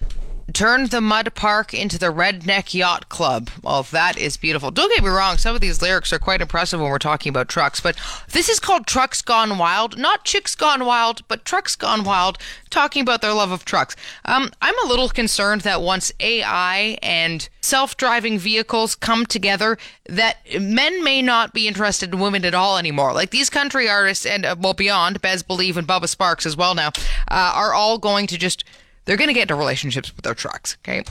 Turned 0.51 0.89
the 0.89 0.99
mud 0.99 1.33
park 1.35 1.73
into 1.73 1.97
the 1.97 2.11
redneck 2.11 2.73
yacht 2.73 3.07
club. 3.07 3.49
Well, 3.61 3.83
that 3.83 4.17
is 4.17 4.35
beautiful. 4.35 4.71
Don't 4.71 4.93
get 4.93 5.01
me 5.01 5.09
wrong, 5.09 5.37
some 5.37 5.55
of 5.55 5.61
these 5.61 5.81
lyrics 5.81 6.11
are 6.11 6.19
quite 6.19 6.41
impressive 6.41 6.81
when 6.81 6.89
we're 6.89 6.99
talking 6.99 7.29
about 7.29 7.47
trucks, 7.47 7.79
but 7.79 7.95
this 8.29 8.49
is 8.49 8.59
called 8.59 8.85
Trucks 8.85 9.21
Gone 9.21 9.57
Wild. 9.57 9.97
Not 9.97 10.25
Chicks 10.25 10.53
Gone 10.53 10.83
Wild, 10.85 11.25
but 11.29 11.45
Trucks 11.45 11.77
Gone 11.77 12.03
Wild, 12.03 12.37
talking 12.69 13.01
about 13.01 13.21
their 13.21 13.31
love 13.31 13.51
of 13.51 13.63
trucks. 13.63 13.95
Um, 14.25 14.51
I'm 14.61 14.77
a 14.83 14.87
little 14.87 15.07
concerned 15.07 15.61
that 15.61 15.81
once 15.81 16.11
AI 16.19 16.97
and 17.01 17.47
self 17.61 17.95
driving 17.95 18.37
vehicles 18.37 18.95
come 18.95 19.25
together, 19.25 19.77
that 20.09 20.39
men 20.59 21.03
may 21.05 21.21
not 21.21 21.53
be 21.53 21.69
interested 21.69 22.13
in 22.13 22.19
women 22.19 22.43
at 22.43 22.53
all 22.53 22.77
anymore. 22.77 23.13
Like 23.13 23.29
these 23.29 23.49
country 23.49 23.87
artists 23.87 24.25
and, 24.25 24.45
uh, 24.45 24.57
well, 24.59 24.73
beyond, 24.73 25.21
Bezz 25.21 25.47
Believe 25.47 25.77
and 25.77 25.87
Bubba 25.87 26.13
Sparxxx 26.13 26.45
as 26.45 26.57
well 26.57 26.75
now, 26.75 26.89
uh, 27.29 27.53
are 27.55 27.73
all 27.73 27.97
going 27.97 28.27
to 28.27 28.37
just 28.37 28.65
they're 29.05 29.17
going 29.17 29.27
to 29.27 29.33
get 29.33 29.43
into 29.43 29.55
relationships 29.55 30.15
with 30.15 30.23
their 30.23 30.33
trucks, 30.33 30.77
okay? 30.81 31.03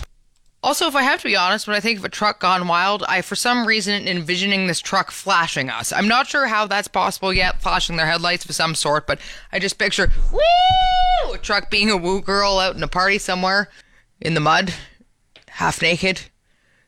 Also, 0.63 0.87
if 0.87 0.95
I 0.95 1.03
have 1.03 1.21
to 1.21 1.29
be 1.29 1.35
honest, 1.35 1.67
when 1.67 1.77
I 1.77 1.81
think 1.81 1.99
of 1.99 2.05
a 2.05 2.09
truck 2.09 2.39
gone 2.39 2.69
wild, 2.69 3.03
I 3.09 3.23
for 3.23 3.35
some 3.35 3.67
reason 3.67 4.07
envisioning 4.07 4.69
this 4.69 4.81
truck 4.81 5.11
flashing 5.11 5.69
us. 5.69 5.93
I'm 5.93 6.07
not 6.07 6.29
sure 6.29 6.47
how 6.47 6.67
that's 6.67 6.87
possible 6.87 7.33
yet, 7.33 7.61
flashing 7.61 7.97
their 7.97 8.07
headlights 8.07 8.45
of 8.45 8.55
some 8.55 8.77
sort, 8.77 9.07
but 9.07 9.19
I 9.51 9.59
just 9.59 9.79
picture 9.79 10.13
woo 10.33 11.33
a 11.33 11.39
truck 11.39 11.69
being 11.69 11.91
a 11.91 11.97
woo 11.97 12.21
girl 12.21 12.59
out 12.59 12.77
in 12.77 12.83
a 12.83 12.89
party 12.89 13.19
somewhere 13.19 13.69
in 14.21 14.35
the 14.35 14.41
mud, 14.41 14.73
half 15.49 15.83
naked. 15.83 16.21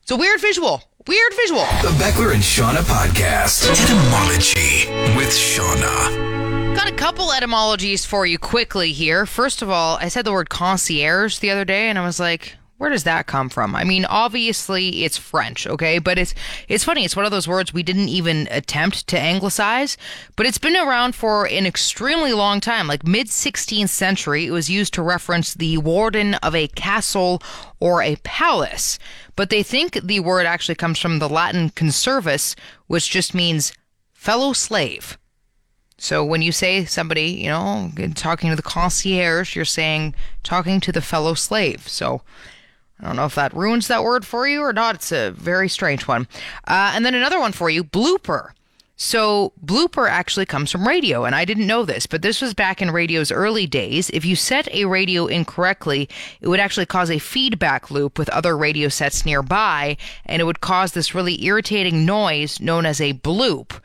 It's 0.02 0.10
a 0.10 0.16
weird 0.16 0.40
visual. 0.40 0.82
Weird 1.06 1.34
visual. 1.34 1.64
The 1.82 1.96
Beckler 1.98 2.32
and 2.32 2.42
Shauna 2.42 2.82
podcast. 2.82 3.68
Etymology 3.70 4.88
with 5.16 5.30
Shauna. 5.30 6.33
Got 6.74 6.88
a 6.88 6.96
couple 6.96 7.32
etymologies 7.32 8.04
for 8.04 8.26
you 8.26 8.36
quickly 8.36 8.92
here. 8.92 9.26
First 9.26 9.62
of 9.62 9.70
all, 9.70 9.96
I 10.00 10.08
said 10.08 10.24
the 10.24 10.32
word 10.32 10.50
concierge 10.50 11.38
the 11.38 11.52
other 11.52 11.64
day, 11.64 11.88
and 11.88 11.96
I 11.96 12.04
was 12.04 12.18
like, 12.18 12.56
where 12.78 12.90
does 12.90 13.04
that 13.04 13.28
come 13.28 13.48
from? 13.48 13.76
I 13.76 13.84
mean, 13.84 14.04
obviously 14.04 15.04
it's 15.04 15.16
French, 15.16 15.68
okay, 15.68 16.00
but 16.00 16.18
it's 16.18 16.34
it's 16.68 16.82
funny. 16.82 17.04
It's 17.04 17.14
one 17.14 17.24
of 17.24 17.30
those 17.30 17.46
words 17.46 17.72
we 17.72 17.84
didn't 17.84 18.08
even 18.08 18.48
attempt 18.50 19.06
to 19.06 19.18
anglicize, 19.18 19.96
but 20.34 20.46
it's 20.46 20.58
been 20.58 20.76
around 20.76 21.14
for 21.14 21.46
an 21.46 21.64
extremely 21.64 22.32
long 22.32 22.60
time. 22.60 22.88
Like 22.88 23.06
mid 23.06 23.28
16th 23.28 23.88
century, 23.88 24.46
it 24.46 24.50
was 24.50 24.68
used 24.68 24.94
to 24.94 25.02
reference 25.02 25.54
the 25.54 25.78
warden 25.78 26.34
of 26.34 26.56
a 26.56 26.68
castle 26.68 27.40
or 27.78 28.02
a 28.02 28.16
palace. 28.24 28.98
But 29.36 29.48
they 29.48 29.62
think 29.62 30.00
the 30.02 30.20
word 30.20 30.44
actually 30.44 30.74
comes 30.74 30.98
from 30.98 31.20
the 31.20 31.28
Latin 31.28 31.70
conservus, 31.70 32.56
which 32.88 33.10
just 33.10 33.32
means 33.32 33.72
fellow 34.12 34.52
slave. 34.52 35.16
So 35.96 36.24
when 36.24 36.42
you 36.42 36.52
say 36.52 36.84
somebody, 36.84 37.30
you 37.30 37.48
know, 37.48 37.90
talking 38.14 38.50
to 38.50 38.56
the 38.56 38.62
concierge, 38.62 39.54
you're 39.54 39.64
saying 39.64 40.14
talking 40.42 40.80
to 40.80 40.92
the 40.92 41.00
fellow 41.00 41.34
slave. 41.34 41.88
So 41.88 42.22
I 43.00 43.06
don't 43.06 43.16
know 43.16 43.26
if 43.26 43.34
that 43.34 43.54
ruins 43.54 43.88
that 43.88 44.04
word 44.04 44.26
for 44.26 44.46
you 44.46 44.60
or 44.60 44.72
not. 44.72 44.96
It's 44.96 45.12
a 45.12 45.30
very 45.32 45.68
strange 45.68 46.06
one. 46.06 46.28
Uh, 46.66 46.92
and 46.94 47.04
then 47.04 47.14
another 47.14 47.40
one 47.40 47.52
for 47.52 47.70
you 47.70 47.84
blooper. 47.84 48.50
So, 48.96 49.52
blooper 49.64 50.08
actually 50.08 50.46
comes 50.46 50.70
from 50.70 50.86
radio, 50.86 51.24
and 51.24 51.34
I 51.34 51.44
didn't 51.44 51.66
know 51.66 51.84
this, 51.84 52.06
but 52.06 52.22
this 52.22 52.40
was 52.40 52.54
back 52.54 52.80
in 52.80 52.92
radio's 52.92 53.32
early 53.32 53.66
days. 53.66 54.08
If 54.10 54.24
you 54.24 54.36
set 54.36 54.72
a 54.72 54.84
radio 54.84 55.26
incorrectly, 55.26 56.08
it 56.40 56.46
would 56.46 56.60
actually 56.60 56.86
cause 56.86 57.10
a 57.10 57.18
feedback 57.18 57.90
loop 57.90 58.18
with 58.18 58.28
other 58.28 58.56
radio 58.56 58.88
sets 58.88 59.26
nearby, 59.26 59.96
and 60.26 60.40
it 60.40 60.44
would 60.44 60.60
cause 60.60 60.92
this 60.92 61.12
really 61.12 61.44
irritating 61.44 62.06
noise 62.06 62.60
known 62.60 62.86
as 62.86 63.00
a 63.00 63.14
bloop. 63.14 63.80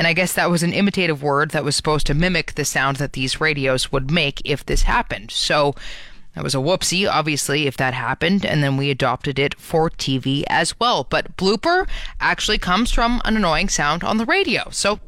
And 0.00 0.06
I 0.06 0.14
guess 0.14 0.32
that 0.32 0.48
was 0.48 0.62
an 0.62 0.72
imitative 0.72 1.22
word 1.22 1.50
that 1.50 1.62
was 1.62 1.76
supposed 1.76 2.06
to 2.06 2.14
mimic 2.14 2.54
the 2.54 2.64
sound 2.64 2.96
that 2.96 3.12
these 3.12 3.38
radios 3.38 3.92
would 3.92 4.10
make 4.10 4.40
if 4.46 4.64
this 4.64 4.84
happened. 4.84 5.30
So, 5.30 5.74
that 6.34 6.42
was 6.42 6.54
a 6.54 6.58
whoopsie, 6.58 7.06
obviously, 7.06 7.66
if 7.66 7.76
that 7.76 7.92
happened, 7.92 8.46
and 8.46 8.62
then 8.62 8.78
we 8.78 8.88
adopted 8.88 9.38
it 9.38 9.60
for 9.60 9.90
TV 9.90 10.42
as 10.48 10.80
well. 10.80 11.04
But 11.04 11.36
blooper 11.36 11.86
actually 12.18 12.56
comes 12.56 12.90
from 12.90 13.20
an 13.26 13.36
annoying 13.36 13.68
sound 13.68 14.02
on 14.02 14.16
the 14.16 14.24
radio. 14.24 14.70
So 14.70 15.00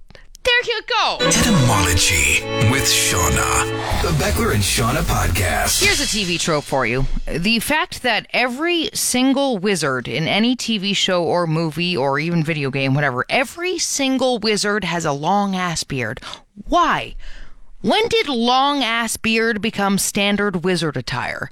there 0.45 0.63
you 0.65 0.81
go. 0.89 1.19
Etymology 1.21 2.43
with 2.71 2.85
Shauna. 2.85 4.03
The 4.03 4.09
Beckler 4.23 4.55
and 4.55 4.63
Shauna 4.63 5.03
podcast. 5.03 5.83
Here's 5.83 6.01
a 6.01 6.05
TV 6.05 6.39
trope 6.41 6.65
for 6.65 6.85
you. 6.87 7.07
The 7.27 7.61
fact 7.61 8.03
that 8.03 8.27
every 8.33 8.91
single 8.95 9.59
wizard 9.59 10.09
in 10.09 10.27
any 10.27 10.57
TV 10.57 10.95
show 10.97 11.23
or 11.23 11.47
movie 11.47 11.97
or 11.97 12.19
even 12.19 12.43
video 12.43 12.71
game, 12.71 12.95
whatever, 12.95 13.25
every 13.29 13.79
single 13.79 14.39
wizard 14.39 14.85
has 14.85 15.05
a 15.05 15.13
long 15.13 15.55
ass 15.55 15.85
beard. 15.85 16.21
Why? 16.67 17.15
When 17.81 18.07
did 18.09 18.29
long 18.29 18.83
ass 18.83 19.17
beard 19.17 19.61
become 19.61 19.99
standard 19.99 20.65
wizard 20.65 20.97
attire? 20.97 21.51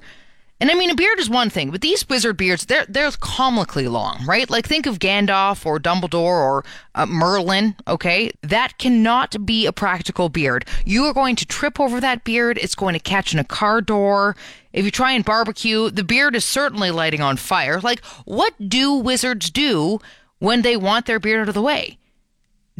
And 0.61 0.69
I 0.69 0.75
mean, 0.75 0.91
a 0.91 0.95
beard 0.95 1.17
is 1.17 1.27
one 1.27 1.49
thing, 1.49 1.71
but 1.71 1.81
these 1.81 2.07
wizard 2.07 2.37
beards, 2.37 2.67
they're, 2.67 2.85
they're 2.87 3.09
comically 3.19 3.87
long, 3.87 4.23
right? 4.27 4.47
Like, 4.47 4.67
think 4.67 4.85
of 4.85 4.99
Gandalf 4.99 5.65
or 5.65 5.79
Dumbledore 5.79 6.13
or 6.13 6.63
uh, 6.93 7.07
Merlin, 7.07 7.75
okay? 7.87 8.29
That 8.43 8.77
cannot 8.77 9.43
be 9.43 9.65
a 9.65 9.71
practical 9.71 10.29
beard. 10.29 10.67
You 10.85 11.05
are 11.05 11.15
going 11.15 11.35
to 11.37 11.47
trip 11.47 11.79
over 11.79 11.99
that 11.99 12.23
beard. 12.23 12.59
It's 12.61 12.75
going 12.75 12.93
to 12.93 12.99
catch 12.99 13.33
in 13.33 13.39
a 13.39 13.43
car 13.43 13.81
door. 13.81 14.35
If 14.71 14.85
you 14.85 14.91
try 14.91 15.13
and 15.13 15.25
barbecue, 15.25 15.89
the 15.89 16.03
beard 16.03 16.35
is 16.35 16.45
certainly 16.45 16.91
lighting 16.91 17.21
on 17.21 17.37
fire. 17.37 17.81
Like, 17.81 18.05
what 18.25 18.53
do 18.69 18.93
wizards 18.93 19.49
do 19.49 19.97
when 20.37 20.61
they 20.61 20.77
want 20.77 21.07
their 21.07 21.19
beard 21.19 21.41
out 21.41 21.47
of 21.49 21.55
the 21.55 21.61
way? 21.63 21.97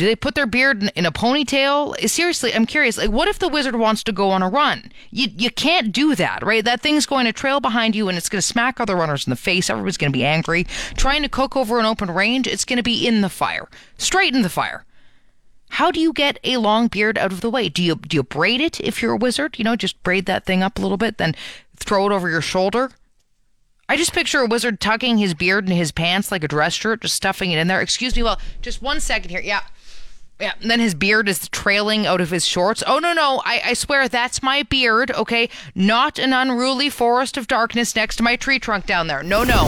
Do 0.02 0.08
they 0.08 0.16
put 0.16 0.34
their 0.34 0.48
beard 0.48 0.82
in, 0.82 0.90
in, 0.96 1.06
a 1.06 1.12
ponytail? 1.12 1.96
Seriously, 2.10 2.56
I'm 2.56 2.66
curious. 2.66 2.98
Like, 2.98 3.12
what 3.12 3.28
if 3.28 3.38
the 3.38 3.48
wizard 3.48 3.76
wants 3.76 4.04
to 4.06 4.12
go 4.12 4.32
on 4.32 4.42
a 4.42 4.50
run? 4.50 4.92
You 5.12 5.28
you 5.38 5.52
can't 5.52 5.92
do 5.92 6.16
that, 6.16 6.44
right? 6.44 6.66
That 6.66 6.82
thing's 6.82 7.06
going 7.06 7.28
to 7.28 7.32
trail 7.32 7.60
behind 7.60 7.96
you, 7.96 8.10
and 8.10 8.18
it's 8.18 8.28
going 8.28 8.40
to 8.40 8.48
smack 8.48 8.80
other 8.80 8.96
runners 8.96 9.28
in 9.28 9.30
the 9.30 9.36
face. 9.36 9.70
Everybody's 9.70 9.98
going 9.98 10.12
to 10.12 10.18
be 10.18 10.26
angry. 10.26 10.64
Trying 10.96 11.22
to 11.22 11.30
cook 11.30 11.56
over 11.56 11.78
an 11.78 11.86
open 11.86 12.10
range, 12.10 12.48
it's 12.48 12.66
going 12.66 12.78
to 12.78 12.84
be 12.84 13.06
in 13.06 13.22
the 13.22 13.30
fire, 13.30 13.70
straight 14.00 14.34
in 14.34 14.42
the 14.42 14.50
fire. 14.50 14.86
How 15.70 15.92
do 15.92 16.00
you 16.00 16.14
get 16.14 16.40
a 16.44 16.58
long 16.58 16.88
beard 16.88 17.20
out 17.20 17.32
of 17.32 17.42
the 17.42 17.52
way? 17.52 17.70
Do 17.70 17.84
you 17.84 17.94
do 17.94 18.18
you 18.18 18.24
braid 18.24 18.60
it 18.60 18.80
if 18.80 19.04
you're 19.04 19.14
a 19.14 19.18
wizard? 19.18 19.60
You 19.60 19.66
know, 19.66 19.76
just 19.76 20.02
braid 20.02 20.26
that 20.26 20.46
thing 20.48 20.64
up 20.64 20.80
a 20.80 20.82
little 20.82 20.98
bit, 20.98 21.20
then 21.20 21.36
throw 21.76 22.08
it 22.08 22.12
over 22.12 22.28
your 22.28 22.42
shoulder. 22.42 22.90
I 23.88 23.98
just 23.98 24.14
picture 24.14 24.40
a 24.40 24.48
wizard 24.48 24.80
tucking 24.80 25.20
his 25.20 25.36
beard 25.36 25.70
in 25.70 25.76
his 25.76 25.92
pants 25.92 26.32
like 26.32 26.44
a 26.44 26.48
dress 26.48 26.74
shirt, 26.74 27.02
just 27.02 27.14
stuffing 27.14 27.52
it 27.52 27.60
in 27.60 27.68
there. 27.68 27.82
Excuse 27.82 28.16
me, 28.16 28.24
well, 28.24 28.40
just 28.64 28.82
one 28.82 29.00
second 29.00 29.30
here. 29.30 29.42
Yeah. 29.42 29.62
Yeah, 30.42 30.54
and 30.60 30.72
then 30.72 30.80
his 30.80 30.96
beard 30.96 31.30
is 31.30 31.48
trailing 31.50 32.08
out 32.08 32.20
of 32.20 32.32
his 32.32 32.48
shorts. 32.48 32.84
Oh, 32.88 32.98
no, 32.98 33.14
no. 33.14 33.44
I, 33.46 33.62
I 33.64 33.74
swear 33.74 34.10
that's 34.10 34.42
my 34.42 34.64
beard, 34.64 35.12
okay? 35.12 35.50
Not 35.76 36.18
an 36.18 36.34
unruly 36.34 36.90
forest 36.90 37.38
of 37.38 37.48
darkness 37.48 37.96
next 37.96 38.16
to 38.16 38.24
my 38.24 38.36
tree 38.36 38.58
trunk 38.58 38.88
down 38.88 39.06
there. 39.06 39.22
No, 39.22 39.44
no. 39.44 39.68